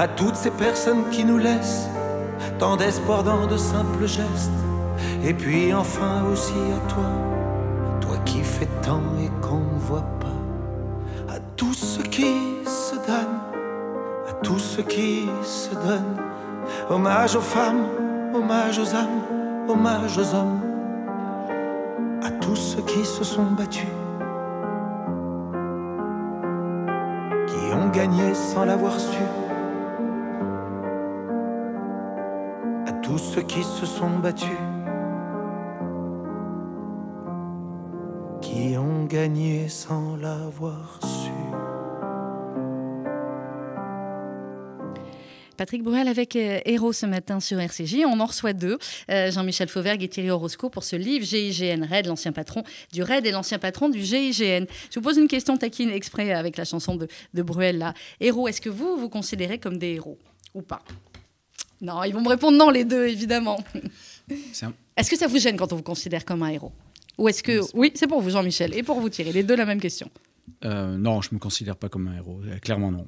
[0.00, 1.86] à toutes ces personnes qui nous laissent
[2.58, 4.50] tant d'espoir dans de simples gestes,
[5.22, 7.04] et puis enfin aussi à toi,
[8.00, 13.40] toi qui fais tant et qu'on ne voit pas, à tous ceux qui se donnent,
[14.28, 16.16] à tous ceux qui se donnent,
[16.88, 17.86] hommage aux femmes
[18.40, 20.60] hommage aux âmes, hommage aux hommes,
[22.22, 23.86] à tous ceux qui se sont battus,
[27.46, 29.22] qui ont gagné sans l'avoir su,
[32.86, 34.48] à tous ceux qui se sont battus,
[38.40, 41.19] qui ont gagné sans l'avoir su.
[45.60, 47.96] Patrick Bruel avec euh, Héros ce matin sur RCJ.
[48.06, 48.78] On en reçoit deux,
[49.10, 52.62] euh, Jean-Michel Fauvergue et Thierry Orozco, pour ce livre GIGN RAID, l'ancien patron
[52.94, 54.64] du RAID et l'ancien patron du GIGN.
[54.90, 57.92] Je vous pose une question taquine exprès avec la chanson de, de Bruel là.
[58.20, 60.16] Héros, est-ce que vous vous considérez comme des héros
[60.54, 60.80] ou pas?
[61.82, 63.62] Non, ils vont me répondre non les deux évidemment.
[64.62, 66.72] un- Est-ce que ça vous gêne quand on vous considère comme un héros?
[67.18, 69.66] Ou est-ce que oui, c'est pour vous Jean-Michel et pour vous Thierry, les deux la
[69.66, 70.08] même question.
[70.64, 72.40] Euh, non, je me considère pas comme un héros.
[72.62, 73.06] Clairement non.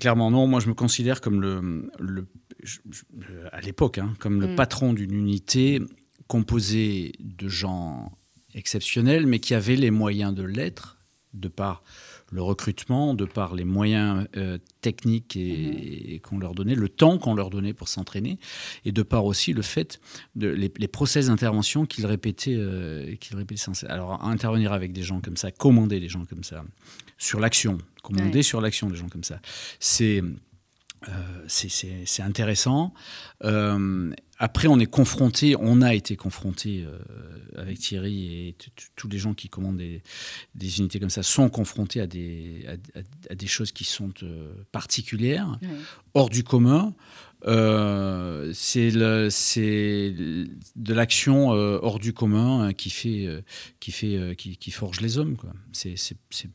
[0.00, 0.46] Clairement non.
[0.46, 2.26] Moi, je me considère comme le, le-
[2.62, 4.56] je- je- à l'époque, hein, comme le Mm.
[4.56, 5.80] patron d'une unité
[6.26, 8.12] composée de gens
[8.54, 10.98] exceptionnels, mais qui avaient les moyens de l'être,
[11.34, 11.82] de par
[12.32, 17.18] le recrutement, de par les moyens euh, techniques et, et qu'on leur donnait, le temps
[17.18, 18.38] qu'on leur donnait pour s'entraîner,
[18.84, 20.00] et de par aussi le fait
[20.34, 23.88] de les, les process d'intervention qu'ils répétaient, euh, qu'ils répétaient sans cesse.
[23.90, 26.64] Alors intervenir avec des gens comme ça, commander des gens comme ça,
[27.18, 28.42] sur l'action, commander Ouais.
[28.42, 29.40] sur l'action des gens comme ça,
[29.80, 30.22] c'est
[31.08, 32.92] euh, c'est- intéressant.
[33.44, 36.98] Euh, après, on est confronté, on a été confronté euh,
[37.56, 38.56] avec Thierry et
[38.96, 42.66] tous les gens qui commandent des, unités comme ça sont confrontés à des,
[43.30, 44.10] à, des choses qui sont
[44.72, 45.58] particulières,
[46.14, 46.94] hors du commun.
[47.46, 50.48] Euh, c'est de
[50.94, 53.42] l'action euh, hors du commun euh, qui fait, euh,
[53.78, 55.36] qui, fait qui, qui forge les hommes.
[55.72, 55.94] c'est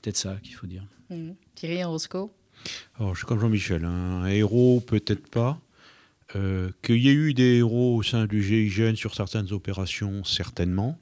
[0.02, 0.84] peut-être ça qu'il faut dire.
[1.12, 1.36] Mhm.
[1.56, 2.32] Thierry Orozco
[2.98, 4.24] Alors, je suis comme Jean-Michel, hein.
[4.24, 5.60] un héros peut-être pas.
[6.36, 10.98] Euh, Qu'il y ait eu des héros au sein du GIGN sur certaines opérations, certainement.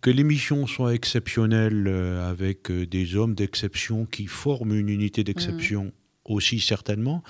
[0.00, 5.24] Que les missions soient exceptionnelles euh, avec euh, des hommes d'exception qui forment une unité
[5.24, 5.92] d'exception
[6.24, 7.22] aussi, certainement.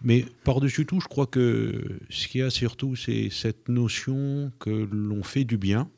[0.00, 4.88] Mais par-dessus tout, je crois que ce qu'il y a surtout, c'est cette notion que
[4.90, 5.90] l'on fait du bien.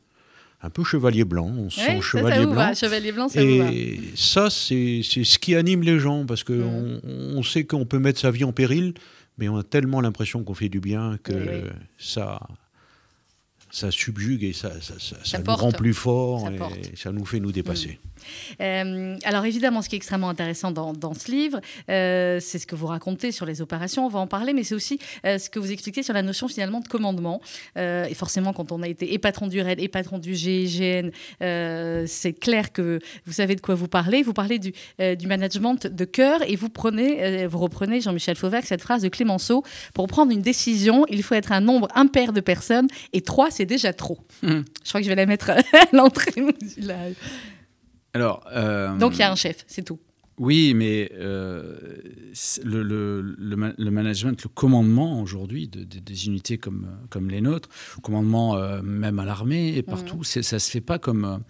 [0.67, 2.55] Un peu chevalier blanc, on se Ouais, sent ça chevalier blanc.
[2.57, 3.41] va, Chevalier blanc, ça.
[3.41, 7.37] Et ça, c'est ce qui anime les gens, parce qu'on Mhm.
[7.37, 8.95] on sait qu'on peut mettre sa vie en péril,
[9.39, 11.71] mais on a tellement l'impression qu'on fait du bien que Oui, oui.
[11.99, 12.41] ça,
[13.71, 16.91] ça subjugue et ça, ça, ça- ça nous rend plus fort et porte.
[16.97, 17.99] ça nous fait nous dépasser.
[18.61, 22.67] Euh, alors évidemment, ce qui est extrêmement intéressant dans, dans ce livre, euh, c'est ce
[22.67, 25.51] que vous racontez sur les opérations, on va en parler, mais c'est aussi euh, ce
[25.51, 27.41] que vous expliquez sur la notion finalement de commandement.
[27.77, 32.33] Et forcément, quand on a été et patron du RAID et patron du GIGN, c'est
[32.33, 34.23] clair que vous savez de quoi vous parlez.
[34.23, 38.83] Vous parlez du, du management de cœur et vous, prenez, vous reprenez, Jean-Michel Fauvergue, cette
[38.83, 39.63] phrase de Clémenceau,
[39.95, 43.67] pour prendre une décision, il faut être un nombre impair de personnes et trois, c'est
[43.67, 44.19] déjà trop.
[44.43, 44.65] Mhm.
[44.85, 45.57] Je crois que je vais la mettre à
[45.93, 46.33] l'entrée.
[46.79, 46.97] là.
[48.17, 49.99] Alors, euh, Donc il y a un chef, c'est tout.
[50.39, 51.77] Oui, mais euh,
[52.63, 57.31] le, le- le ma- le management, le commandement aujourd'hui de, de- des unités comme, comme
[57.31, 60.99] les nôtres, le commandement euh, même à l'armée et partout, c'est- ça se fait pas
[60.99, 61.41] comme,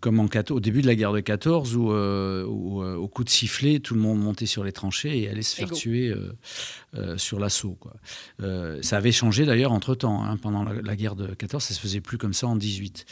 [0.00, 3.78] comme en, au début de la guerre de 14, où, où au coup de sifflet,
[3.80, 6.14] tout le monde montait sur les tranchées et allait se faire tuer
[6.96, 7.78] euh, sur l'assaut.
[8.40, 10.22] Euh, ça avait changé d'ailleurs entre-temps.
[10.24, 13.06] hein, pendant la, la guerre de 14, ça se faisait plus comme ça en 18.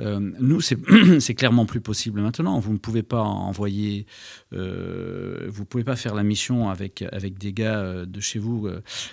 [0.00, 0.60] Euh, nous,
[1.20, 2.58] c'est clairement plus possible maintenant.
[2.58, 4.06] Vous ne pouvez pas envoyer,
[4.52, 8.68] vous pouvez pas faire la mission avec, avec des gars de chez vous,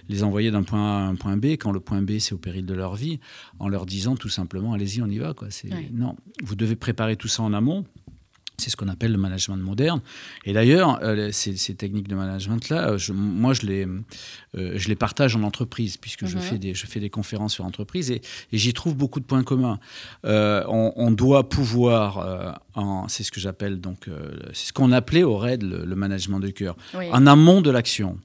[0.09, 2.37] les envoyer d'un point A à un point B quand le point B c'est au
[2.37, 3.19] péril de leur vie,
[3.59, 5.33] en leur disant tout simplement allez-y, on y va.
[5.33, 5.49] Quoi.
[5.65, 5.89] Ouais.
[5.91, 7.85] Non, vous devez préparer tout ça en amont.
[8.57, 10.01] C'est ce qu'on appelle le management moderne.
[10.45, 13.85] Et d'ailleurs, euh, ces, ces techniques de management-là, euh, je- moi, je les,
[14.57, 16.41] euh, je les partage en entreprise, puisque je, Mhm.
[16.41, 19.43] fais des, je fais des conférences sur entreprise, et, et j'y trouve beaucoup de points
[19.43, 19.79] communs.
[20.25, 22.59] Euh, on, on doit pouvoir,
[23.09, 24.09] c'est ce que j'appelle, donc,
[24.53, 27.05] c'est ce qu'on appelait au RAID le, le management de cœur, Oui.
[27.11, 28.17] en amont de l'action.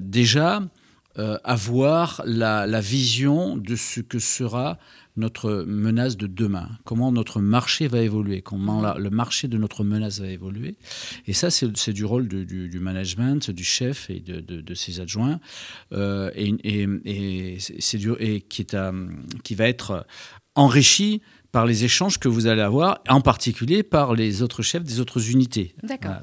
[0.00, 0.62] Déjà,
[1.44, 4.78] avoir la, la vision de ce que sera
[5.16, 10.20] notre menace de demain, comment notre marché va évoluer, comment le marché de notre menace
[10.20, 10.76] va évoluer.
[11.26, 15.38] Et ça, c'est du rôle du, management, du chef et de, ses adjoints,
[15.92, 17.58] euh, et, et-
[18.74, 18.92] à-
[19.44, 20.06] qui va être
[20.54, 21.20] enrichi
[21.52, 25.30] par les échanges que vous allez avoir, en particulier par les autres chefs des autres
[25.30, 25.74] unités.
[25.82, 26.22] Voilà.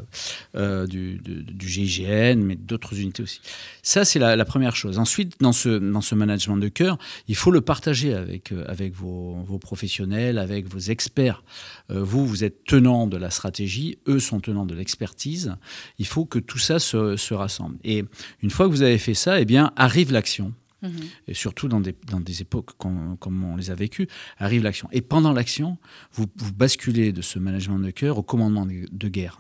[0.55, 3.39] Euh, du, de- du GIGN, mais d'autres unités aussi.
[3.83, 4.97] Ça, c'est la, la première chose.
[4.97, 8.93] Ensuite, dans ce, dans ce management de cœur, il faut le partager avec, euh, avec
[8.93, 11.43] vos, vos professionnels, avec vos experts.
[11.91, 15.55] Euh, vous, vous êtes tenant de la stratégie, eux sont tenants de l'expertise.
[15.99, 17.77] Il faut que tout ça se, se rassemble.
[17.83, 18.03] Et
[18.41, 20.91] une fois que vous avez fait ça, eh bien, arrive l'action Mhm.
[21.27, 24.87] et surtout dans des, dans des époques comme, comme on les a vécues, arrive l'action.
[24.91, 25.77] Et pendant l'action,
[26.13, 29.39] vous, vous basculez de ce management de cœur au commandement de, de guerre.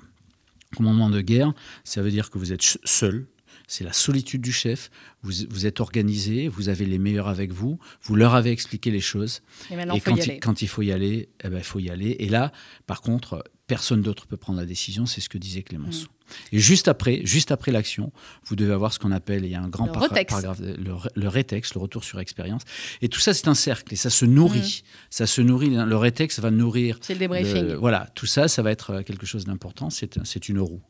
[0.75, 3.25] Commandement de guerre, ça veut dire que vous êtes seul,
[3.67, 4.89] c'est la solitude du chef,
[5.23, 8.99] vous, vous êtes organisé, vous avez les meilleurs avec vous, vous leur avez expliqué les
[8.99, 10.39] choses, Et et il faut quand, y il, aller.
[10.39, 12.15] quand il faut y aller, eh ben, il faut y aller.
[12.19, 12.51] Et là,
[12.87, 16.07] par contre, personne d'autre peut prendre la décision, c'est ce que disait Clémenceau.
[16.07, 16.18] Mm.
[16.51, 18.11] Et juste après, juste après l'action,
[18.45, 21.27] vous devez avoir ce qu'on appelle, il y a un grand Le paragraphe, le, le
[21.27, 22.61] rétex, le retour sur expérience.
[23.01, 24.83] Et tout ça, c'est un cercle et ça se nourrit.
[24.83, 24.89] Mm.
[25.09, 25.69] Ça se nourrit.
[25.69, 26.97] Le rétex va nourrir.
[27.01, 27.67] C'est le débriefing.
[27.67, 29.89] le- voilà, tout ça, ça va être euh, quelque chose d'important.
[29.89, 30.81] C'est un- c'est une roue.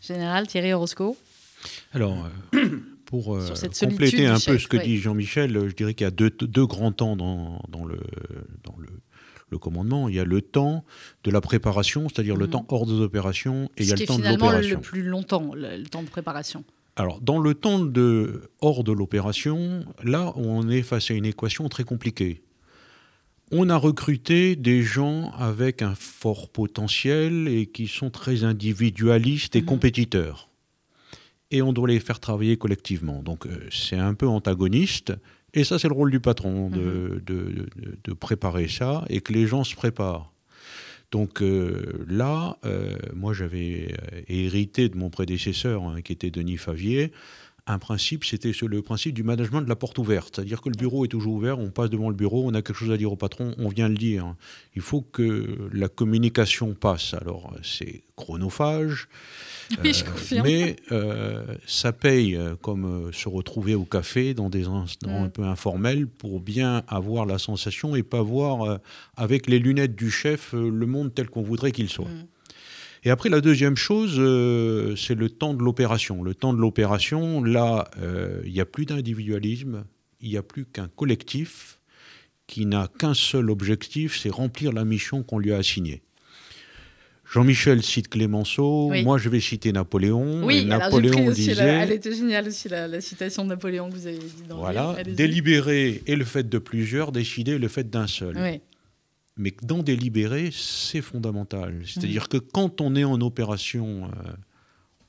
[0.00, 1.16] Général Thierry Orozco.
[1.92, 2.68] Alors, euh,
[3.06, 3.48] pour euh,
[3.80, 6.66] compléter un chef, peu ce que dit Jean-Michel, je dirais qu'il y a deux, deux
[6.66, 8.00] grands temps dans, dans le,
[8.64, 8.88] dans le,
[9.54, 10.08] le commandement.
[10.08, 10.84] Il y a le temps
[11.24, 12.50] de la préparation, c'est-à-dire le Mhm.
[12.52, 14.76] temps hors des opérations, et il y a le temps de finalement l'opération.
[14.76, 16.64] le plus longtemps, le, le temps de préparation.
[16.96, 21.68] Alors, dans le temps de hors de l'opération, là, on est face à une équation
[21.68, 22.42] très compliquée.
[23.52, 29.60] On a recruté des gens avec un fort potentiel et qui sont très individualistes et
[29.60, 29.66] Mhm.
[29.66, 30.48] compétiteurs.
[31.50, 33.22] Et on doit les faire travailler collectivement.
[33.22, 35.12] Donc, euh, c'est un peu antagoniste.
[35.54, 39.32] Et ça, c'est le rôle du patron de, de- de- de préparer ça et que
[39.32, 40.32] les gens se préparent.
[41.10, 46.56] Donc euh, là, euh, moi j'avais euh, hérité de mon prédécesseur, hein, qui était Denis
[46.56, 47.12] Favier,
[47.66, 50.36] un principe, c'était le principe du management de la porte ouverte.
[50.36, 52.76] C'est-à-dire que le bureau est toujours ouvert, on passe devant le bureau, on a quelque
[52.76, 54.34] chose à dire au patron, on vient le dire.
[54.76, 57.14] Il faut que la communication passe.
[57.14, 59.08] Alors c'est chronophage,
[59.82, 60.46] Oui, je euh, confirme.
[60.46, 65.24] mais euh, ça paye euh, comme se retrouver au café dans des instants Mm.
[65.24, 68.76] un peu informels pour bien avoir la sensation et pas voir euh,
[69.16, 72.04] avec les lunettes du chef le monde tel qu'on voudrait qu'il soit.
[72.08, 72.26] Mm.
[73.04, 76.22] Et après, la deuxième chose, euh, c'est le temps de l'opération.
[76.22, 79.84] Le temps de l'opération, là, euh, il n'y a plus d'individualisme,
[80.20, 81.80] il n'y a plus qu'un collectif
[82.46, 86.02] qui n'a qu'un seul objectif, c'est remplir la mission qu'on lui a assignée.
[87.30, 89.02] Jean-Michel cite Clémenceau, Oui.
[89.02, 90.44] moi je vais citer Napoléon.
[90.44, 93.88] Oui, et Napoléon aussi disait, la- elle était géniale aussi la, la citation de Napoléon
[93.90, 97.58] que vous avez dit dans le voilà, délibérer est le fait de plusieurs, décider est
[97.58, 98.36] le fait d'un seul.
[98.38, 98.60] Oui.
[99.36, 101.72] Mais dans délibérer, c'est fondamental.
[101.74, 101.84] Mmh.
[101.86, 104.32] C'est-à-dire que quand on est en opération, euh,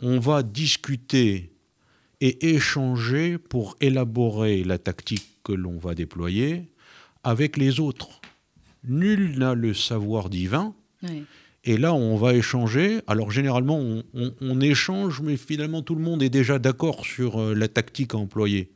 [0.02, 1.52] on va discuter
[2.22, 6.72] et échanger pour élaborer la tactique que l'on va déployer
[7.24, 8.22] avec les autres.
[8.84, 10.74] Nul n'a le savoir divin.
[11.04, 11.26] oui.
[11.68, 13.02] Et là, on va échanger.
[13.08, 17.42] Alors, généralement, on, on- on échange, mais finalement, tout le monde est déjà d'accord sur
[17.42, 18.72] euh, la tactique à employer.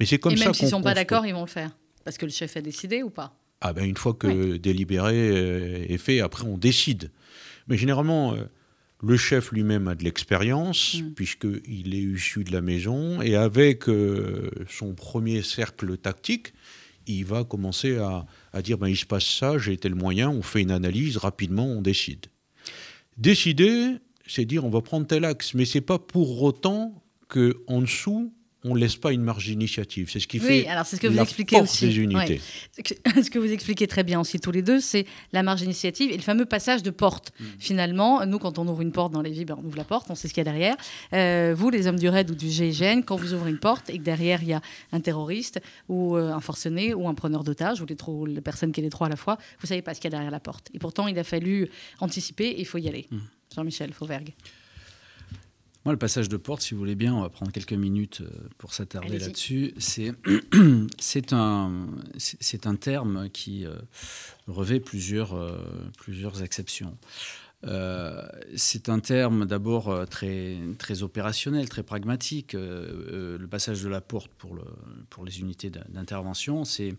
[0.00, 1.76] Mais c'est comme Et ça même s'ils ne sont pas d'accord, ils vont le faire.
[2.02, 3.36] Parce que le chef a décidé ou pas?
[3.66, 7.10] Ah ben une fois que délibéré euh, est fait, après on décide.
[7.66, 8.44] Mais généralement, euh,
[9.02, 11.14] le chef lui-même a de l'expérience, Mm.
[11.14, 16.52] puisqu'il est issu de la maison, et avec euh, son premier cercle tactique,
[17.06, 20.42] il va commencer à, à dire, ben, il se passe ça, j'ai tel moyen, on
[20.42, 22.26] fait une analyse, rapidement on décide.
[23.16, 23.96] Décider,
[24.26, 28.30] c'est dire on va prendre tel axe, mais c'est pas pour autant que en dessous,
[28.66, 30.10] on ne laisse pas une marge d'initiative.
[30.10, 31.86] C'est ce qui Oui, fait alors c'est ce que vous la expliquez force aussi.
[31.86, 32.40] des unités.
[32.78, 33.22] Ouais.
[33.22, 36.16] Ce que vous expliquez très bien aussi tous les deux, c'est la marge d'initiative et
[36.16, 37.32] le fameux passage de porte.
[37.38, 37.44] Mm.
[37.58, 40.06] Finalement, nous, quand on ouvre une porte dans les vies, ben, on ouvre la porte,
[40.10, 40.76] on sait ce qu'il y a derrière.
[41.12, 43.98] Euh, vous, les hommes du raid ou du GIGN, quand vous ouvrez une porte et
[43.98, 44.62] que derrière, il y a
[44.92, 48.72] un terroriste ou euh, un forcené ou un preneur d'otages ou les, trois- les personnes
[48.72, 50.30] qui est les trois à la fois, vous savez pas ce qu'il y a derrière
[50.32, 50.68] la porte.
[50.74, 51.68] Et pourtant, il a fallu
[52.00, 53.06] anticiper et il faut y aller.
[53.10, 53.18] Mm.
[53.54, 54.32] Jean-Michel Fauvergue.
[55.84, 58.48] Moi, le passage de porte, si vous voulez bien, on va prendre quelques minutes euh,
[58.56, 59.74] pour s'attarder là-dessus.
[59.78, 60.12] C'est
[60.98, 63.74] c'est un, c'est c'est un terme qui euh,
[64.46, 65.58] revêt plusieurs, euh,
[65.98, 66.96] plusieurs exceptions.
[67.66, 68.22] Euh,
[68.56, 72.54] c'est un terme d'abord très, très opérationnel, très pragmatique.
[72.54, 74.62] Euh, le passage de la porte pour, le,
[75.10, 76.94] pour les unités d'in- d'intervention, c'est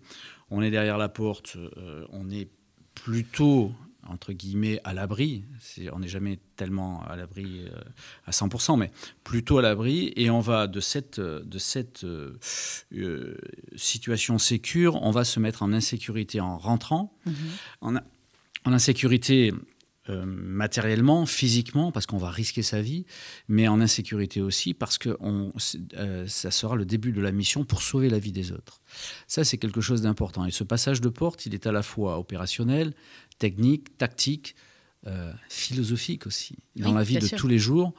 [0.52, 2.50] on est derrière la porte, euh, on est
[2.96, 3.72] plutôt
[4.08, 5.44] entre guillemets à l'abri.
[5.92, 7.80] On n'est jamais tellement à l'abri euh,
[8.26, 8.92] à 100%, mais
[9.24, 10.14] plutôt à l'abri.
[10.16, 12.38] Et on va de cette, de cette euh,
[12.94, 13.38] euh,
[13.76, 17.14] situation sécure, on va se mettre en insécurité en rentrant,
[17.82, 19.54] en, en insécurité
[20.10, 23.06] euh, matériellement, physiquement, parce qu'on va risquer sa vie,
[23.48, 25.18] mais en insécurité aussi parce que
[25.98, 28.82] euh, ça sera le début de la mission pour sauver la vie des autres.
[29.28, 30.46] Ça, c'est quelque chose d'important.
[30.46, 32.94] Et ce passage de porte, il est à la fois opérationnel,
[33.40, 34.56] technique, tactique,
[35.08, 36.56] euh, philosophique aussi.
[36.76, 37.38] Dans Oui, la vie de sûr.
[37.38, 37.94] tous les jours,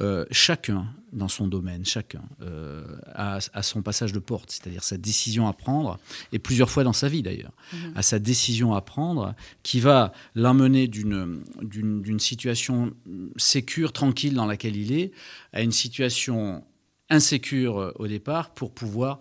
[0.00, 2.84] euh, chacun dans son domaine, chacun euh,
[3.14, 5.98] a, a son passage de porte, c'est-à-dire sa décision à prendre,
[6.32, 7.92] et plusieurs fois dans sa vie d'ailleurs, Mhm.
[7.96, 12.92] à sa décision à prendre, qui va l'emmener d'une situation
[13.36, 15.12] sécure, tranquille dans laquelle il est,
[15.52, 16.64] à une situation
[17.10, 19.18] insécure au départ pour pouvoir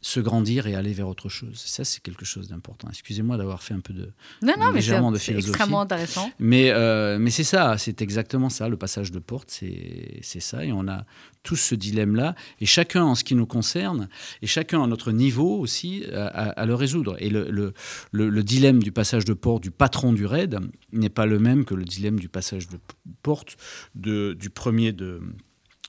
[0.00, 1.56] se grandir et aller vers autre chose.
[1.58, 2.88] Ça, c'est quelque chose d'important.
[2.88, 4.12] Excusez-moi d'avoir fait un peu de...
[4.42, 5.50] Non, non, mais c'est Légèrement de philosophie.
[5.50, 6.30] extrêmement intéressant.
[6.38, 10.64] Mais, euh, mais c'est ça, c'est exactement ça, le passage de porte, c'est ça.
[10.64, 11.04] Et on a
[11.42, 14.08] tous ce dilemme-là, et chacun en ce qui nous concerne,
[14.42, 17.16] et chacun à notre niveau aussi, à, à- le résoudre.
[17.18, 17.72] Et le, le,
[18.12, 20.58] le- le dilemme du passage de porte du patron du raid
[20.92, 22.78] n'est pas le même que le dilemme du passage de
[23.22, 23.56] porte
[23.96, 25.20] de, du premier de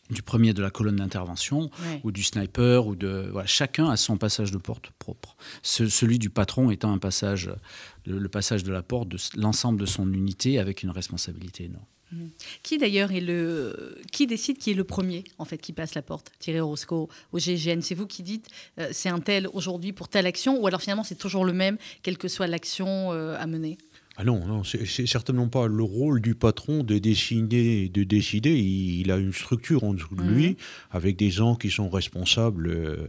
[0.10, 2.02] du premier de la colonne d'intervention Ouais.
[2.04, 5.36] ou du sniper ou de voilà, chacun a son passage de porte propre.
[5.62, 7.50] Ce- celui du patron étant un passage
[8.06, 11.86] le, le passage de la porte de l'ensemble de son unité avec une responsabilité énorme.
[12.64, 16.02] Qui d'ailleurs est le qui décide qui est le premier en fait qui passe la
[16.02, 16.32] porte?
[16.40, 18.48] Thierry Orozco au GIGN, c'est vous qui dites
[18.80, 21.78] euh, c'est un tel aujourd'hui pour telle action ou alors finalement c'est toujours le même
[22.02, 23.78] quelle que soit l'action euh, à mener?
[24.22, 27.88] Ah non, non, c'est certainement pas le rôle du patron de décider.
[27.88, 28.52] De décider.
[28.52, 30.58] Il, il a une structure en dessous de lui,
[30.92, 33.08] avec des gens qui sont responsables euh,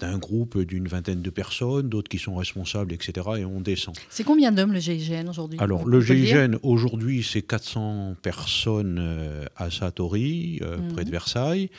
[0.00, 3.26] d'un groupe d'une vingtaine de personnes, d'autres qui sont responsables, etc.
[3.38, 3.96] Et on descend.
[4.10, 5.58] C'est combien d'hommes le GIGN aujourd'hui?
[5.60, 10.92] Alors, le GIGN, aujourd'hui, c'est 400 personnes euh, à Satori, euh, Mhm.
[10.92, 11.70] près de Versailles.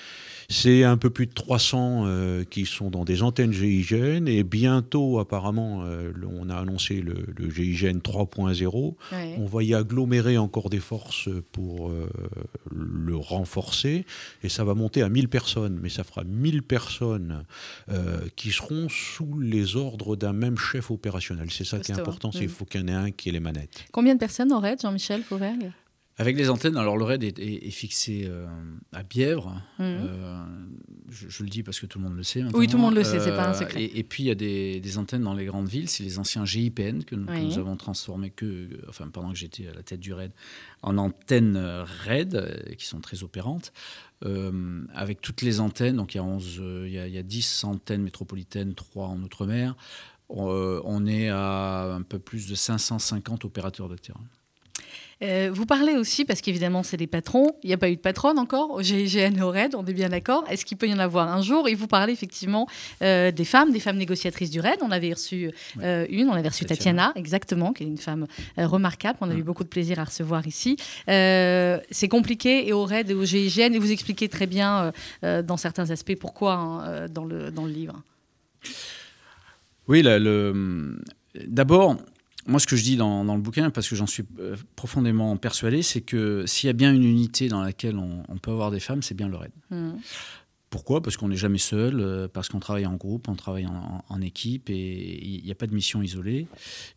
[0.51, 4.25] C'est un peu plus de 300 euh, qui sont dans des antennes GIGN.
[4.27, 8.95] Et bientôt, apparemment, euh, on a annoncé le, le GIGN 3.0.
[9.11, 9.35] Ouais.
[9.37, 12.09] On va y agglomérer encore des forces pour euh,
[12.75, 14.05] le renforcer.
[14.43, 15.79] Et ça va monter à 1000 personnes.
[15.83, 17.43] Mais ça fera 1000 personnes
[18.09, 21.51] euh, qui seront sous les ordres d'un même chef opérationnel.
[21.51, 23.31] C'est ça qui est important, c'est qu'il faut qu'il y en ait un qui ait
[23.31, 23.85] les manettes.
[23.91, 25.71] Combien de personnes aurait Jean-Michel Fauvergue?
[26.19, 28.45] Avec les antennes, alors le raid est, est- est fixé euh,
[28.93, 29.61] à Bièvre.
[29.79, 29.85] Mhm.
[29.85, 30.43] Euh,
[31.09, 32.43] je, je le dis parce que tout le monde le sait.
[32.43, 32.59] maintenant.
[32.59, 33.81] Oui, tout le monde le sait, c'est pas un secret.
[33.81, 36.19] Et, et puis il y a des, des antennes dans les grandes villes, c'est les
[36.19, 37.45] anciens GIPN que, nous- que Oui.
[37.45, 40.31] nous avons transformés que, enfin pendant que j'étais à la tête du raid,
[40.83, 43.71] en antennes euh, raid euh, qui sont très opérantes.
[44.25, 47.13] euh, avec toutes les antennes, donc il y a 11, euh, il y a, il
[47.13, 49.75] y a 10 antennes métropolitaines, 3 en Outre-mer.
[50.31, 54.19] Euh, on est à un peu plus de 550 opérateurs de terrain.
[55.21, 57.51] Euh, vous parlez aussi, parce qu'évidemment, c'est des patrons.
[57.63, 59.93] Il n'y a pas eu de patronne encore au GIGN et au RAID, on est
[59.93, 60.45] bien d'accord.
[60.49, 61.67] Est-ce qu'il peut y en avoir un jour?
[61.67, 62.67] Et vous parlez effectivement
[63.01, 64.79] euh, des femmes, des femmes négociatrices du RAID.
[64.81, 65.51] On avait reçu
[65.81, 67.07] euh, une, on avait reçu Tatiana.
[67.07, 69.17] Tatiana, exactement, qui est une femme remarquable.
[69.21, 69.43] On a eu Mm.
[69.43, 70.77] beaucoup de plaisir à recevoir ici.
[71.07, 75.89] C'est compliqué et au RAID et au GIGN, et vous expliquez très bien dans certains
[75.91, 78.01] aspects pourquoi hein, dans, le, dans le livre.
[79.87, 80.99] Oui, là, le...
[81.47, 81.97] d'abord,
[82.49, 85.83] moi, ce que je dis dans, le bouquin, parce que j'en suis euh, profondément persuadé,
[85.83, 89.03] c'est que s'il y a bien une unité dans laquelle on, peut avoir des femmes,
[89.03, 89.51] c'est bien le RAID.
[90.69, 91.01] Pourquoi?
[91.01, 94.21] Parce qu'on n'est jamais seul, euh, parce qu'on travaille en groupe, on travaille en, en
[94.21, 96.47] équipe et il n'y a pas de mission isolée.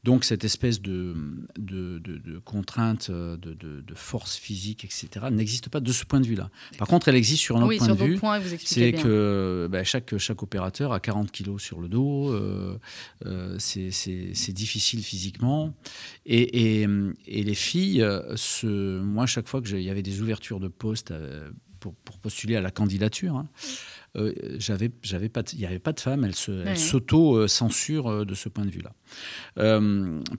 [0.05, 1.15] Donc cette espèce de,
[1.59, 3.55] de, de- de contrainte, euh, de,
[3.95, 6.51] force physique, etc., n'existe pas de ce point de vue-là.
[6.79, 8.19] Par contre, elle existe sur un autre Oui, point sur de vue.
[8.65, 12.79] C'est que bah, chaque, chaque opérateur a 40 kilos sur le dos, euh,
[13.27, 15.73] euh, c'est- difficile physiquement.
[16.27, 16.89] Et, et,
[17.27, 18.07] et les filles,
[19.03, 21.51] moi, chaque fois qu'il y avait des ouvertures de poste euh,
[21.83, 23.49] pour, pour postuler à la candidature, hein,
[24.17, 26.25] euh, j'avais, j'avais pas, il n'y avait pas de femme.
[26.25, 28.93] Elle, se, s'auto-censure euh, de ce point de vue-là.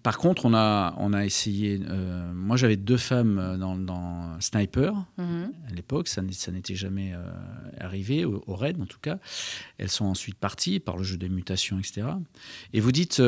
[0.03, 1.81] par contre, on a, on a essayé.
[2.33, 5.51] moi, j'avais deux femmes dans, Sniper mhm.
[5.69, 6.07] à l'époque.
[6.07, 7.13] Ça, ça n'était jamais
[7.77, 9.19] arrivé au, au, raid, en tout cas.
[9.77, 12.07] Elles sont ensuite parties par le jeu des mutations, etc.
[12.71, 13.21] Et vous dites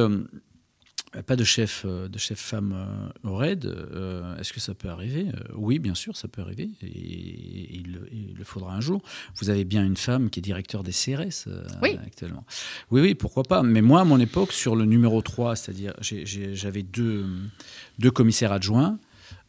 [1.24, 3.66] pas de chef, euh, de chef femme euh, au raid.
[3.66, 5.28] Euh, est-ce que ça peut arriver?
[5.53, 6.70] Oui, bien sûr, ça peut arriver.
[6.82, 9.01] Et, il, le faudra un jour.
[9.36, 11.47] Vous avez bien une femme qui est directeur des CRS
[12.05, 12.45] actuellement.
[12.91, 13.63] Oui, oui, pourquoi pas.
[13.63, 17.26] Mais moi, à mon époque, sur le numéro 3, c'est-à-dire j'avais deux,
[17.99, 18.99] deux commissaires adjoints.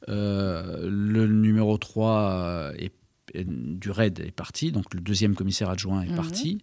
[0.08, 2.92] le numéro 3 est
[3.44, 6.16] du RAID est parti, donc le deuxième commissaire adjoint est mhm.
[6.16, 6.58] parti.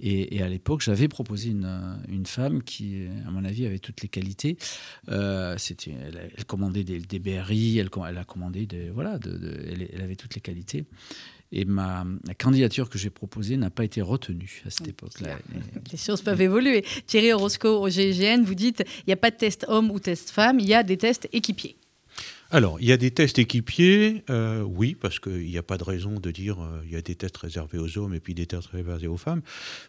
[0.00, 4.08] Et, à l'époque, j'avais proposé une, une, femme qui, à mon avis, avait toutes les
[4.08, 4.56] qualités.
[5.08, 8.90] Euh, c'était, elle, commandait des, des BRI, elle, elle, a commandé des.
[8.90, 10.84] Voilà, de, elle, avait toutes les qualités.
[11.52, 15.36] Et ma, la candidature que j'ai proposée n'a pas été retenue à cette époque-là.
[15.92, 16.84] Les choses peuvent évoluer.
[17.06, 20.30] Thierry Orozco au GIGN, vous dites il n'y a pas de test homme ou test
[20.30, 21.76] femme, il y a des tests équipiers.
[22.52, 25.84] Alors, il y a des tests équipiers, euh, oui, parce qu'il n'y a pas de
[25.84, 28.46] raison de dire euh, il y a des tests réservés aux hommes et puis des
[28.46, 29.42] tests réservés aux femmes.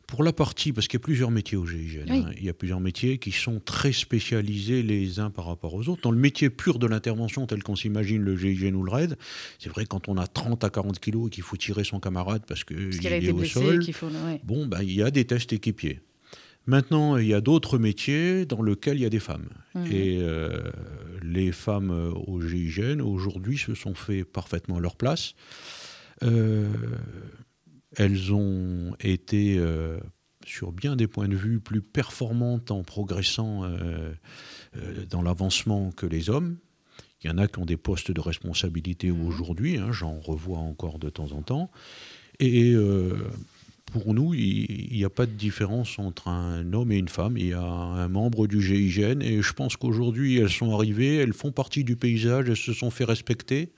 [0.05, 2.53] Pour la partie, parce qu'il y a plusieurs métiers au GIGN, hein, il y a
[2.53, 6.03] plusieurs métiers qui sont très spécialisés les uns par rapport aux autres.
[6.03, 9.17] Dans le métier pur de l'intervention, tel qu'on s'imagine le GIGN ou le RAID,
[9.57, 12.43] c'est vrai quand on a 30 à 40 kilos et qu'il faut tirer son camarade
[12.47, 13.83] parce qu'il est au sol,
[14.43, 15.99] bon, ben, il y a des tests équipiers.
[16.67, 19.49] Maintenant, il y a d'autres métiers dans lesquels il y a des femmes.
[19.73, 19.85] Mhm.
[19.91, 20.71] Et euh,
[21.23, 25.33] les femmes euh, au GIGN, aujourd'hui, se sont fait parfaitement leur place.
[26.23, 26.69] Euh,
[27.97, 29.59] elles ont été,
[30.45, 33.69] sur bien des points de vue, plus performantes en progressant
[35.09, 36.55] dans l'avancement que les hommes.
[37.21, 39.27] Il y en a qui ont des postes de responsabilité mhm.
[39.27, 41.69] aujourd'hui, hein, j'en revois encore de temps en temps.
[42.39, 42.73] Et
[43.91, 47.37] pour nous, il n'y a pas de différence entre un homme et une femme.
[47.37, 51.33] Il y a un membre du GIGN et je pense qu'aujourd'hui, elles sont arrivées, elles
[51.33, 53.69] font partie du paysage, elles se sont fait respecter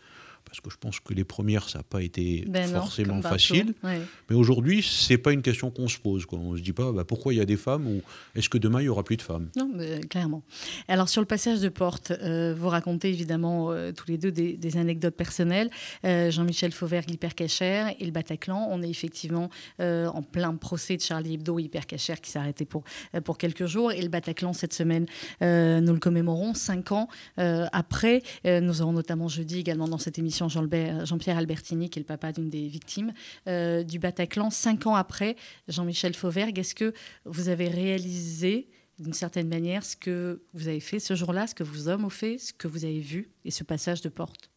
[0.53, 3.73] parce que je pense que les premières, ça n'a pas été ben forcément facile.
[3.81, 6.27] Mais aujourd'hui, ce n'est pas une question qu'on se pose.
[6.31, 8.03] On ne se dit pas bah, pourquoi il y a des femmes ou
[8.35, 9.49] est-ce que demain, il n'y aura plus de femmes?
[9.55, 10.43] Non, mais, clairement.
[10.87, 14.77] Alors, sur le passage de porte, euh, vous racontez évidemment euh, tous les deux des,
[14.77, 15.71] anecdotes personnelles.
[16.05, 18.67] Euh, Jean-Michel Fauvert, l'hypercachère et le Bataclan.
[18.69, 19.49] On est effectivement
[19.79, 22.83] en plein procès de Charlie Hebdo, hypercachère, qui s'est arrêté pour,
[23.23, 23.91] pour quelques jours.
[23.91, 25.07] Et le Bataclan, cette semaine,
[25.41, 28.21] nous le commémorons cinq ans après.
[28.45, 32.49] nous aurons notamment jeudi également dans cette émission Jean-Pierre Albertini, qui est le papa d'une
[32.49, 33.13] des victimes
[33.47, 34.49] euh, du Bataclan.
[34.49, 35.35] Cinq ans après,
[35.67, 36.93] Jean-Michel Fauvergue, est-ce que
[37.25, 38.69] vous avez réalisé
[38.99, 42.09] d'une certaine manière ce que vous avez fait ce jour-là, ce que vos hommes ont
[42.09, 44.49] fait, ce que vous avez vu et ce passage de porte?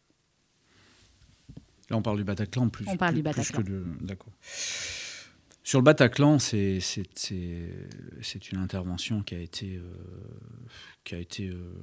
[1.88, 2.84] Là, on parle du Bataclan plus.
[2.88, 3.62] On parle du Bataclan.
[4.00, 4.32] D'accord.
[5.66, 6.78] Sur le Bataclan, c'est
[8.52, 9.82] une intervention qui a été, euh,
[11.02, 11.74] qui a été euh,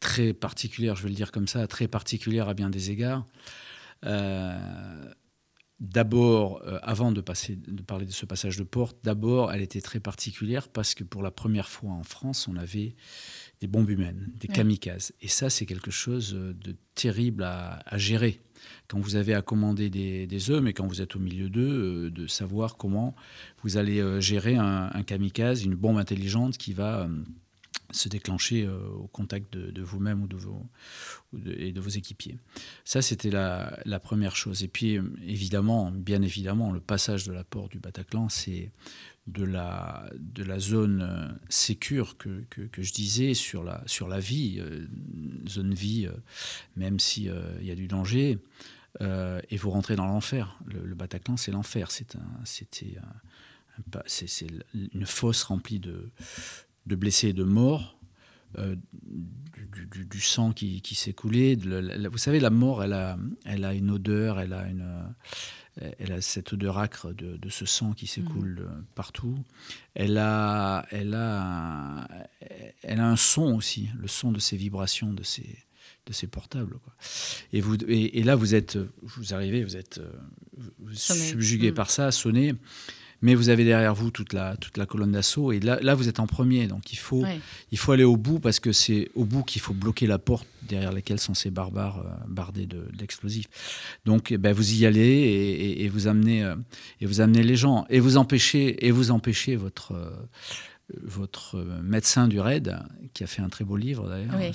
[0.00, 3.26] très particulière, je vais le dire comme ça, très particulière à bien des égards.
[4.04, 5.12] Euh,
[5.80, 9.80] d'abord, euh, avant de, passer, de parler de ce passage de porte, d'abord, elle était
[9.80, 12.94] très particulière parce que pour la première fois en France, on avait
[13.60, 15.12] des bombes humaines, des kamikazes.
[15.20, 18.40] Et ça, c'est quelque chose de terrible à, gérer.
[18.88, 22.10] Quand vous avez à commander des, hommes et quand vous êtes au milieu d'eux, euh,
[22.10, 23.14] de savoir comment
[23.62, 27.08] vous allez gérer un, un, kamikaze, une bombe intelligente qui va
[27.90, 30.66] se déclencher euh, au contact de, vous-même ou de vos,
[31.46, 32.38] et de vos équipiers.
[32.84, 34.62] Ça, c'était la, première chose.
[34.62, 38.70] Et puis, évidemment, bien évidemment, le passage de la porte du Bataclan, c'est
[39.26, 44.20] de la, de la zone euh, sécure que, que, je disais sur la, sur la
[44.20, 44.86] vie, euh,
[45.46, 46.08] zone vie,
[46.76, 48.38] même s'il il y a du danger,
[49.00, 50.58] et vous rentrez dans l'enfer.
[50.66, 51.90] Le, Bataclan, c'est l'enfer.
[51.90, 52.18] C'était
[54.06, 56.10] c'est une fosse remplie de,
[56.88, 57.98] de blessés et de morts,
[58.58, 58.74] euh,
[59.90, 61.56] du, sang qui, qui s'est coulé.
[61.56, 65.14] vous savez, la mort, elle a, elle a une odeur, elle a, une,
[65.98, 68.84] elle a cette odeur acre de, ce sang qui s'écoule mmh.
[68.94, 69.38] partout.
[69.94, 72.08] Elle a, elle, a un,
[72.82, 75.58] elle a un son aussi, le son de ces vibrations, de ces,
[76.06, 76.78] de ces portables.
[76.78, 76.94] Quoi.
[77.52, 80.00] Et, vous, et, là, vous êtes, vous arrivez, vous êtes
[80.92, 81.74] subjugué mmh.
[81.74, 82.54] par ça, sonné
[83.20, 85.52] mais vous avez derrière vous toute la, toute la colonne d'assaut.
[85.52, 86.66] Et là, là, vous êtes en premier.
[86.66, 87.24] Donc il faut,
[87.72, 90.46] il faut aller au bout parce que c'est au bout qu'il faut bloquer la porte
[90.62, 93.48] derrière laquelle sont ces barbares euh, bardés d'explosifs.
[94.04, 96.56] donc eh ben, vous y allez et, vous amenez, euh,
[97.00, 97.86] et vous amenez les gens.
[97.88, 99.92] Et vous empêchez, et vous empêchez votre.
[99.92, 100.10] Euh,
[101.02, 102.78] votre médecin du RAID,
[103.12, 104.54] qui a fait un très beau livre d'ailleurs,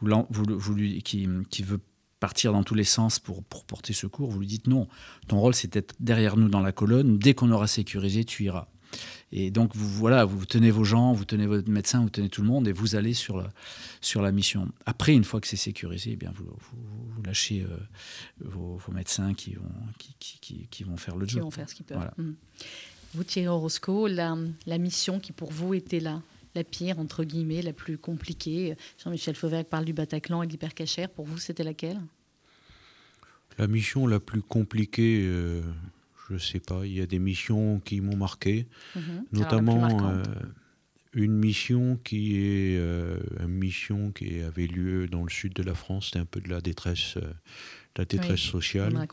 [0.00, 1.80] vous, vous, qui, qui veut
[2.20, 4.88] partir dans tous les sens pour, pour porter secours, vous lui dites non,
[5.28, 8.66] ton rôle c'est d'être derrière nous dans la colonne, dès qu'on aura sécurisé, tu iras.
[9.30, 12.40] Et donc, vous, voilà, vous tenez vos gens, vous tenez votre médecin, vous tenez tout
[12.40, 13.50] le monde et vous allez sur la,
[14.00, 14.68] sur la mission.
[14.86, 17.76] Après, une fois que c'est sécurisé, eh bien, vous, vous, lâchez euh,
[18.40, 21.40] vos, médecins qui vont, qui, qui, qui, vont faire le job.
[21.40, 22.10] Qui vont faire ce qu'ils peuvent.
[22.16, 22.30] Mmh.
[23.14, 26.22] Vous, Thierry Orosco, la, la mission qui pour vous était là
[26.58, 31.08] la pire, entre guillemets, la plus compliquée Jean-Michel Fauvergue parle du Bataclan et de l'hypercachère.
[31.08, 32.00] Pour vous, c'était laquelle?
[33.58, 35.62] La mission la plus compliquée, euh,
[36.28, 36.84] je ne sais pas.
[36.84, 39.24] Il y a des missions qui m'ont marqué, mhm.
[39.32, 40.22] notamment euh,
[41.12, 45.74] une mission qui est euh, une mission qui avait lieu dans le sud de la
[45.74, 46.06] France.
[46.06, 47.18] C'était un peu de la détresse,
[47.96, 49.06] la détresse sociale.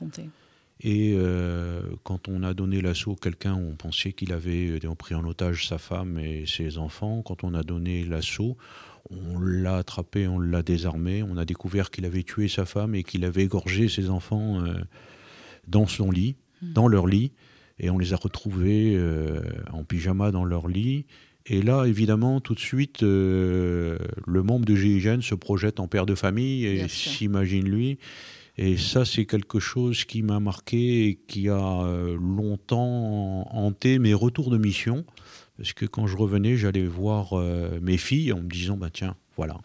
[0.82, 5.16] Et euh, quand on a donné l'assaut à quelqu'un, on pensait qu'il avait euh, pris
[5.16, 7.22] en otage sa femme et ses enfants.
[7.22, 8.58] Quand on a donné l'assaut,
[9.10, 11.24] on l'a attrapé, on l'a désarmé.
[11.24, 14.74] On a découvert qu'il avait tué sa femme et qu'il avait égorgé ses enfants euh,
[15.68, 16.74] dans son lit, hmm.
[16.74, 17.32] dans leur lit.
[17.80, 18.98] Et on les a retrouvés
[19.74, 21.06] en pyjama dans leur lit.
[21.46, 26.16] Et là, évidemment, tout de suite, le membre de GIGN se projette en père de
[26.16, 28.00] famille et s'imagine lui.
[28.58, 34.14] Et ça, c'est quelque chose qui m'a marqué et qui a euh, longtemps hanté mes
[34.14, 35.06] retours de mission.
[35.58, 39.16] Parce que quand je revenais, j'allais voir euh, mes filles en me disant, bah, tiens,
[39.36, 39.58] voilà.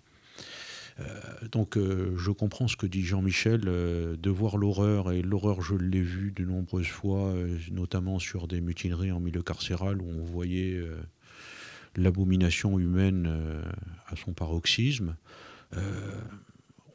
[0.99, 1.05] Euh,
[1.53, 6.33] donc je comprends ce que dit Jean-Michel, de voir l'horreur, et l'horreur je l'ai vu
[6.33, 7.33] de nombreuses fois,
[7.71, 10.79] notamment sur des mutineries en milieu carcéral où on voyait
[11.97, 13.33] l'abomination humaine
[14.09, 15.17] à son paroxysme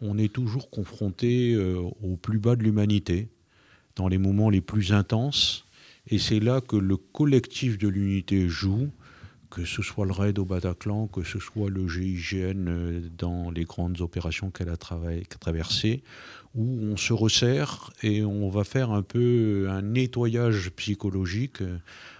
[0.02, 3.30] on est toujours confronté euh, au plus bas de l'humanité,
[3.96, 5.66] dans les moments les plus intenses.
[6.08, 8.90] Et c'est là que le collectif de l'unité joue,
[9.50, 13.64] que ce soit le raid au Bataclan, que ce soit le GIGN euh, dans les
[13.64, 16.04] grandes opérations qu'elle a, traversées,
[16.54, 21.78] où on se resserre et on va faire un peu un nettoyage psychologique euh,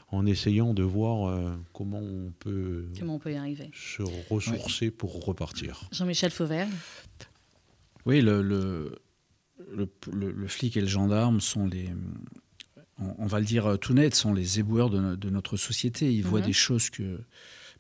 [0.10, 3.72] en essayant de voir comment on peut, comment on peut y arriver.
[3.74, 5.90] se ressourcer pour repartir.
[5.92, 6.70] Jean-Michel Fauvert
[8.06, 8.96] oui, le, le,
[10.12, 11.90] le, flic et le gendarme sont les,
[12.98, 16.14] on, va le dire tout net, sont les éboueurs de, notre société.
[16.14, 16.46] Ils voient mhm.
[16.46, 17.22] des choses que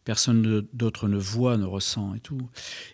[0.03, 2.49] personne d'autre ne voit, ne ressent et tout.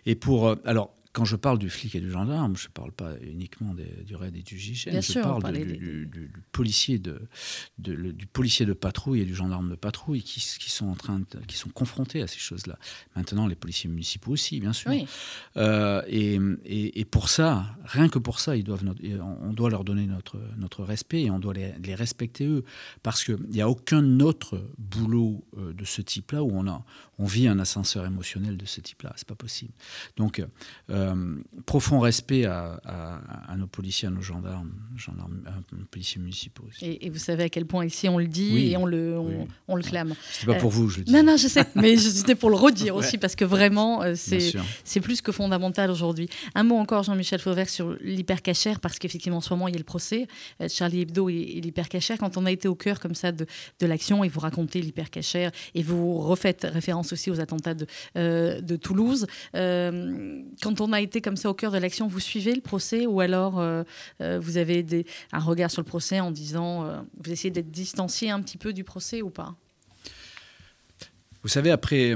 [0.06, 2.92] Et pour, euh, alors, quand je parle du flic et du gendarme, je ne parle
[2.92, 7.28] pas uniquement du RAID et du GIGN, je parle du, policier de,
[7.78, 11.56] du policier de patrouille et du gendarme de patrouille qui, qui sont en train qui
[11.56, 12.78] sont confrontés à ces choses-là.
[13.16, 14.90] Maintenant, les policiers municipaux aussi, bien sûr.
[15.56, 18.84] Euh, et, et, pour ça, rien que pour ça, ils doivent,
[19.42, 22.64] on doit leur donner notre, notre respect et on doit les, les respecter eux.
[23.02, 26.84] Parce qu'il n'y a aucun autre boulot euh, de ce type-là où on, a,
[27.18, 29.12] on vit un ascenseur émotionnel de ce type-là.
[29.16, 29.72] C'est pas possible.
[30.16, 30.42] Donc,
[30.90, 31.01] euh,
[31.66, 32.80] profond respect à,
[33.56, 35.42] nos policiers, à nos gendarmes, gendarmes
[35.72, 36.64] nos policiers municipaux.
[36.68, 36.98] Aussi.
[37.00, 39.18] Et, vous savez à quel point ici on le dit et on le,
[39.68, 40.14] on, le clame.
[40.32, 41.12] C'était pas pour vous, je le dis.
[41.12, 45.00] Non, non, je sais, mais c'était pour le redire aussi parce que vraiment, euh, c'est
[45.00, 46.28] plus que fondamental aujourd'hui.
[46.54, 49.78] Un mot encore, Jean-Michel Fauvert, sur l'hypercachère, parce qu'effectivement, en ce moment, il y a
[49.78, 50.26] le procès,
[50.60, 52.18] euh, Charlie Hebdo et, et l'hypercachère.
[52.18, 53.46] Quand on a été au cœur comme ça de,
[53.80, 58.76] de l'action et vous racontez l'hypercachère et vous refaites référence aussi aux attentats de, de
[58.76, 63.06] Toulouse, quand on a été comme ça au cœur de l'action, vous suivez le procès
[63.06, 63.82] ou alors euh,
[64.20, 67.70] euh, vous avez des, un regard sur le procès en disant, euh, vous essayez d'être
[67.70, 69.56] distancié un petit peu du procès ou pas?
[71.42, 72.14] Vous savez, après,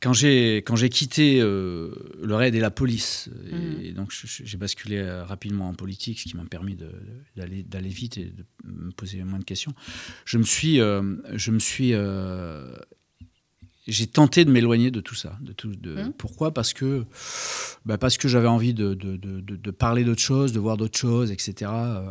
[0.00, 3.94] quand j'ai quand j'ai quitté le raid et la police, et, mmh.
[3.94, 6.76] donc j'ai basculé rapidement en politique, ce qui m'a permis
[7.34, 9.74] d'aller d'aller vite et de me poser moins de questions.
[10.24, 11.92] Je me suis je me suis
[13.90, 15.36] j'ai tenté de m'éloigner de tout ça.
[15.40, 16.12] De tout, de, mmh.
[16.16, 16.52] Pourquoi?
[16.54, 17.04] Parce que,
[17.84, 21.30] bah parce que j'avais envie de, de, de parler d'autres choses, de voir d'autres choses,
[21.30, 21.70] etc.
[21.70, 22.10] Euh,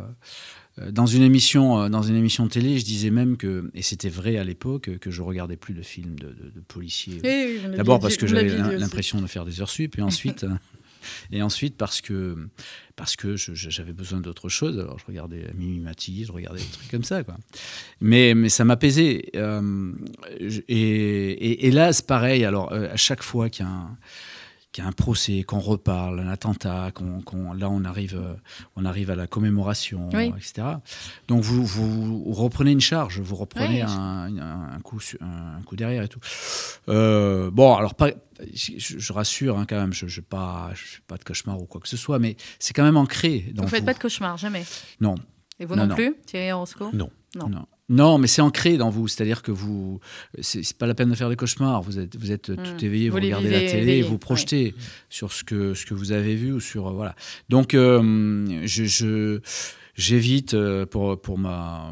[0.78, 3.82] euh, dans une émission, euh, dans une émission de télé, je disais même que, et
[3.82, 6.34] c'était vrai à l'époque, que je regardais plus de films de,
[6.68, 7.20] policiers.
[7.76, 10.46] D'abord parce que j'avais l'impression de faire des heures sup, et ensuite,
[11.32, 12.36] et ensuite parce que
[12.96, 14.78] parce que j'avais besoin d'autre chose.
[14.78, 17.24] Alors je regardais Mimi Mati, je regardais des trucs comme ça.
[17.24, 17.36] Quoi.
[18.00, 19.30] Mais, mais ça m'apaisait.
[19.36, 19.92] Euh,
[20.68, 22.44] et, et, là, c'est pareil.
[22.44, 23.96] Alors euh, à chaque fois qu'il y a un
[24.72, 28.34] qu'il y a un procès, qu'on reparle, un attentat, qu'on, là on arrive, euh,
[28.76, 30.62] on arrive à la commémoration, etc.
[31.28, 36.08] Donc vous, vous, reprenez une charge, vous reprenez un, un, coup, un coup derrière et
[36.08, 36.20] tout.
[36.88, 38.10] Euh, bon, alors pas,
[38.54, 40.70] je, rassure hein, quand même, je n'ai pas,
[41.08, 43.52] pas de cauchemar ou quoi que ce soit, mais c'est quand même ancré.
[43.54, 44.64] vous ne faites pas de cauchemar, jamais
[45.00, 45.16] Non.
[45.58, 47.10] Et vous non, plus, Thierry Orozco Non.
[47.36, 47.48] Non.
[47.48, 47.66] Non,
[48.18, 49.08] mais c'est ancré dans vous.
[49.08, 50.00] C'est-à-dire que vous,
[50.40, 51.82] c'est pas la peine de faire des cauchemars.
[51.82, 52.84] Vous êtes, vous êtes tout Mm.
[52.84, 54.74] éveillé, vous, regardez vivez la télé, éveillés, vous projetez
[55.10, 57.14] sur ce que ce que vous avez vu ou sur euh, voilà.
[57.48, 59.40] Donc, euh, je-
[59.96, 61.90] j'évite euh, pour pour ma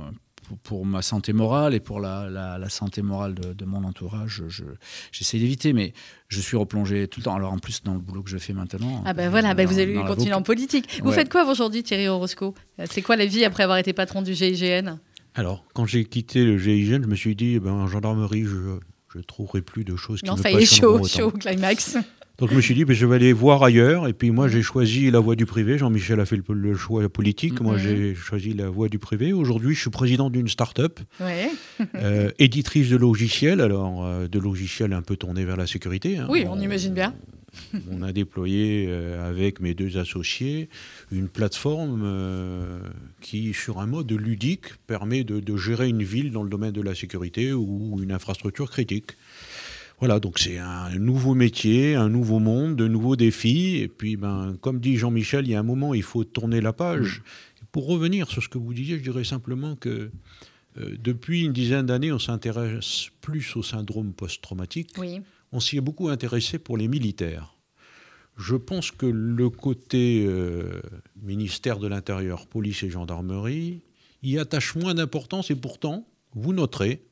[0.62, 4.42] pour, ma santé morale et pour la, la, la santé morale de, de mon entourage,
[4.48, 4.64] je-
[5.12, 5.92] j'essaie d'éviter, mais
[6.28, 7.34] je suis replongé tout le temps.
[7.34, 9.02] Alors en plus, dans le boulot que je fais maintenant.
[9.04, 11.00] Ah ben voilà, ben dans- vous allez continuer en politique.
[11.02, 11.14] Vous Ouais.
[11.16, 12.54] faites quoi aujourd'hui, Thierry Orosco
[12.90, 14.98] C'est quoi la vie après avoir été patron du GIGN
[15.38, 19.18] Alors, quand j'ai quitté le GIGN, je me suis dit, eh ben, en gendarmerie, je
[19.18, 21.96] ne trouverai plus de choses qui Non, me ça y est, chaud, chaud, climax.
[22.38, 24.08] Donc je me suis dit, ben, je vais aller voir ailleurs.
[24.08, 25.78] Et puis moi, j'ai choisi la voie du privé.
[25.78, 27.60] Jean-Michel a fait le, le choix politique.
[27.60, 29.32] Moi, j'ai choisi la voie du privé.
[29.32, 31.50] Aujourd'hui, je suis président d'une start-up, Ouais.
[31.94, 33.60] euh, éditrice de logiciels.
[33.60, 36.18] Alors, euh, de logiciels un peu tournés vers la sécurité.
[36.18, 36.26] hein.
[36.28, 37.14] Oui, on imagine bien.
[37.90, 40.68] On a déployé euh, avec mes deux associés
[41.10, 42.80] une plateforme euh,
[43.20, 46.82] qui, sur un mode ludique, permet de, de gérer une ville dans le domaine de
[46.82, 49.12] la sécurité ou une infrastructure critique.
[49.98, 53.78] Voilà, donc c'est un nouveau métier, un nouveau monde, de nouveaux défis.
[53.78, 56.72] Et puis, ben, comme dit Jean-Michel, il y a un moment, il faut tourner la
[56.72, 57.22] page.
[57.72, 60.10] Pour revenir sur ce que vous disiez, je dirais simplement que
[60.78, 65.20] euh, depuis une dizaine d'années, on s'intéresse plus au syndrome post-traumatique Oui.
[65.52, 67.54] On s'y est beaucoup intéressé pour les militaires.
[68.36, 70.80] Je pense que le côté euh,
[71.20, 73.82] ministère de l'Intérieur, police et gendarmerie
[74.22, 77.02] y attache moins d'importance et pourtant, vous noterez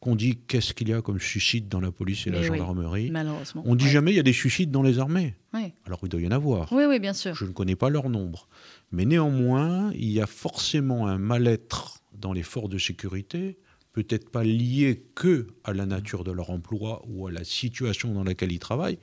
[0.00, 3.10] qu'on dit qu'est-ce qu'il y a comme suicide dans la police et la oui, gendarmerie.
[3.10, 3.62] Malheureusement.
[3.66, 3.90] On dit Ouais.
[3.90, 5.34] jamais il y a des suicides dans les armées.
[5.52, 5.74] Ouais.
[5.86, 6.72] Alors il doit y en avoir.
[6.72, 7.34] Oui, oui, bien sûr.
[7.34, 8.48] Je ne connais pas leur nombre.
[8.92, 13.58] Mais néanmoins, il y a forcément un mal-être dans les forces de sécurité,
[13.92, 18.24] peut-être pas lié que à la nature de leur emploi ou à la situation dans
[18.24, 18.98] laquelle ils travaillent,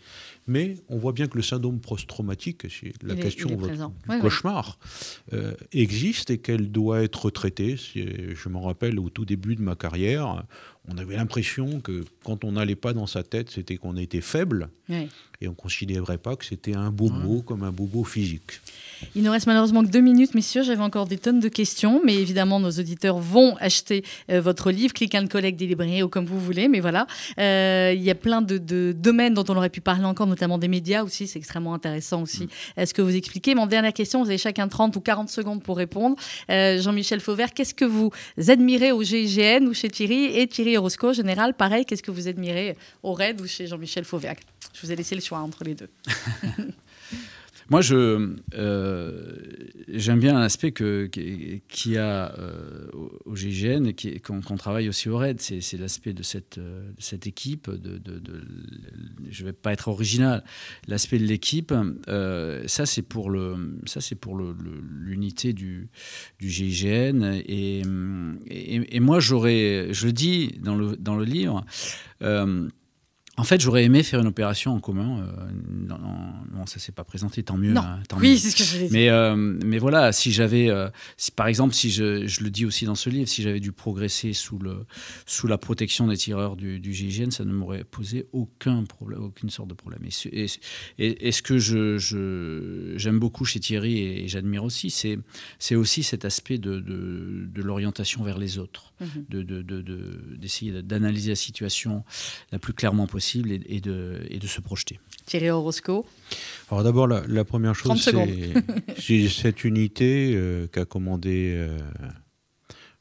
[0.47, 4.19] mais on voit bien que le syndrome post-traumatique, c'est la Il question est ouais.
[4.19, 4.77] cauchemar,
[5.33, 7.75] euh, existe et qu'elle doit être traitée.
[7.77, 10.45] Je m'en rappelle au tout début de ma carrière,
[10.87, 14.69] on avait l'impression que quand on n'allait pas dans sa tête, c'était qu'on était faible
[14.87, 15.07] Ouais.
[15.41, 18.61] et on ne considérait pas que c'était un bobo comme un bobo physique.
[19.15, 20.61] Il nous reste malheureusement que deux minutes, messieurs.
[20.63, 24.93] J'avais encore des tonnes de questions, mais évidemment, nos auditeurs vont acheter euh, votre livre,
[24.93, 26.67] Click and Collect des librairies ou comme vous voulez.
[26.67, 27.07] Mais voilà,
[27.39, 30.57] Euh, il y a plein de, de domaines dont on aurait pu parler encore, notamment
[30.59, 31.27] des médias aussi.
[31.27, 33.55] C'est extrêmement intéressant aussi euh, ce que vous expliquez.
[33.55, 36.15] Mon dernière question, vous avez chacun 30 ou 40 secondes pour répondre.
[36.51, 38.11] Euh, Jean-Michel Fauvert, qu'est-ce que vous
[38.47, 42.77] admirez au GIGN ou chez Thierry Et Thierry Orosco, général, pareil, qu'est-ce que vous admirez
[43.03, 44.35] au RAID ou chez Jean-Michel Fauvert
[44.73, 45.89] Je vous ai laissé le choix entre les deux.
[47.71, 49.35] Moi, je euh,
[49.87, 52.87] j'aime bien l'aspect que qui qu'il y a euh,
[53.25, 55.41] au, GIGN et qu'on travaille aussi au RAID.
[55.41, 56.91] C'est l'aspect de cette euh,
[57.25, 57.71] équipe.
[59.29, 60.43] Je vais pas être original.
[60.87, 61.73] L'aspect de l'équipe,
[62.07, 65.89] ça c'est pour le ça c'est pour l'unité du
[66.39, 67.81] du GIGN et,
[68.47, 71.65] et, et moi j'aurais je le dis dans le dans le livre.
[73.37, 75.19] En fait, j'aurais aimé faire une opération en commun.
[75.19, 75.47] euh,
[75.87, 75.97] non,
[76.53, 77.73] non, ça s'est pas présenté, tant mieux.
[77.73, 77.81] Non.
[77.81, 78.93] hein, tant Oui, c'est ce que je voulais dire.
[78.93, 82.65] Mais, euh, mais voilà, si j'avais, euh, si, par exemple, si je, je le dis
[82.65, 84.85] aussi dans ce livre, si j'avais dû progresser sous, le,
[85.25, 89.49] sous la protection des tireurs du, du GIGN, ça ne m'aurait posé aucun problème, aucune
[89.49, 90.01] sorte de problème.
[90.05, 90.47] Et, ce- et,
[91.27, 95.19] et- ce que je, je- j'aime beaucoup chez Thierry et, et j'admire aussi, c'est,
[95.59, 98.93] c'est aussi cet aspect de, de, de l'orientation vers les autres,
[99.29, 99.61] de- de-
[100.37, 102.05] d'essayer d'analyser la situation
[102.53, 104.99] la plus clairement possible et, et de, et de se projeter.
[105.25, 106.05] Thierry Orosco.
[106.69, 108.13] Alors d'abord, la, la première 30 chose,
[108.99, 111.77] c'est cette unité euh, qu'a commandé euh,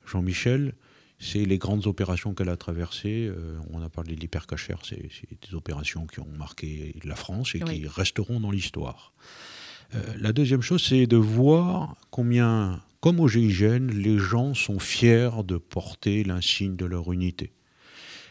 [0.07, 0.75] Jean-Michel.
[1.19, 3.29] C'est les grandes opérations qu'elle a traversées.
[3.31, 4.81] Euh, on a parlé de l'hypercachère.
[4.85, 7.81] C'est des opérations qui ont marqué la France et Oui.
[7.83, 9.13] qui resteront dans l'histoire.
[9.95, 15.31] Euh, la deuxième chose, c'est de voir combien, comme au GIGN, les gens sont fiers
[15.47, 17.53] de porter l'insigne de leur unité.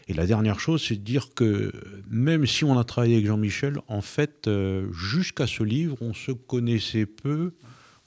[0.08, 1.72] Et la dernière chose, c'est de dire que
[2.10, 6.32] même si on a travaillé avec Jean-Michel, en fait, euh, jusqu'à ce livre, on se
[6.32, 7.52] connaissait peu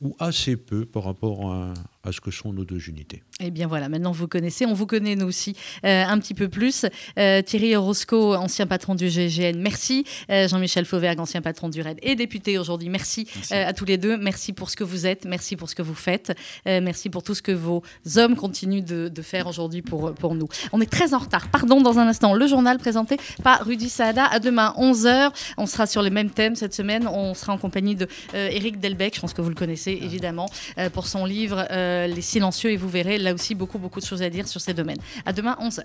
[0.01, 1.73] ou assez peu par rapport à,
[2.07, 3.21] à ce que sont nos deux unités.
[3.41, 6.47] Eh bien voilà, maintenant vous connaissez, on vous connaît nous aussi euh, un petit peu
[6.47, 6.85] plus.
[7.19, 10.05] Euh, Thierry Orosco, ancien patron du GGN, merci.
[10.31, 13.53] Euh, Jean-Michel Fauvergue, ancien patron du RAID et député aujourd'hui, merci, Merci.
[13.53, 14.17] à tous les deux.
[14.17, 16.33] Merci pour ce que vous êtes, merci pour ce que vous faites,
[16.65, 17.83] merci pour tout ce que vos
[18.15, 20.47] hommes continuent de, de faire aujourd'hui pour, pour nous.
[20.71, 22.33] On est très en retard, pardon, dans un instant.
[22.33, 24.25] Le journal présenté par Rudy Saada.
[24.25, 25.31] À demain, 11h.
[25.57, 27.07] On sera sur les mêmes thèmes cette semaine.
[27.07, 30.49] On sera en compagnie de Éric Delbecq, je pense que vous le connaissez évidemment,
[30.93, 31.67] pour son livre
[31.97, 34.61] euh, les Silencieux et vous verrez là aussi beaucoup beaucoup de choses à dire sur
[34.61, 34.99] ces domaines.
[35.25, 35.83] À demain 11h.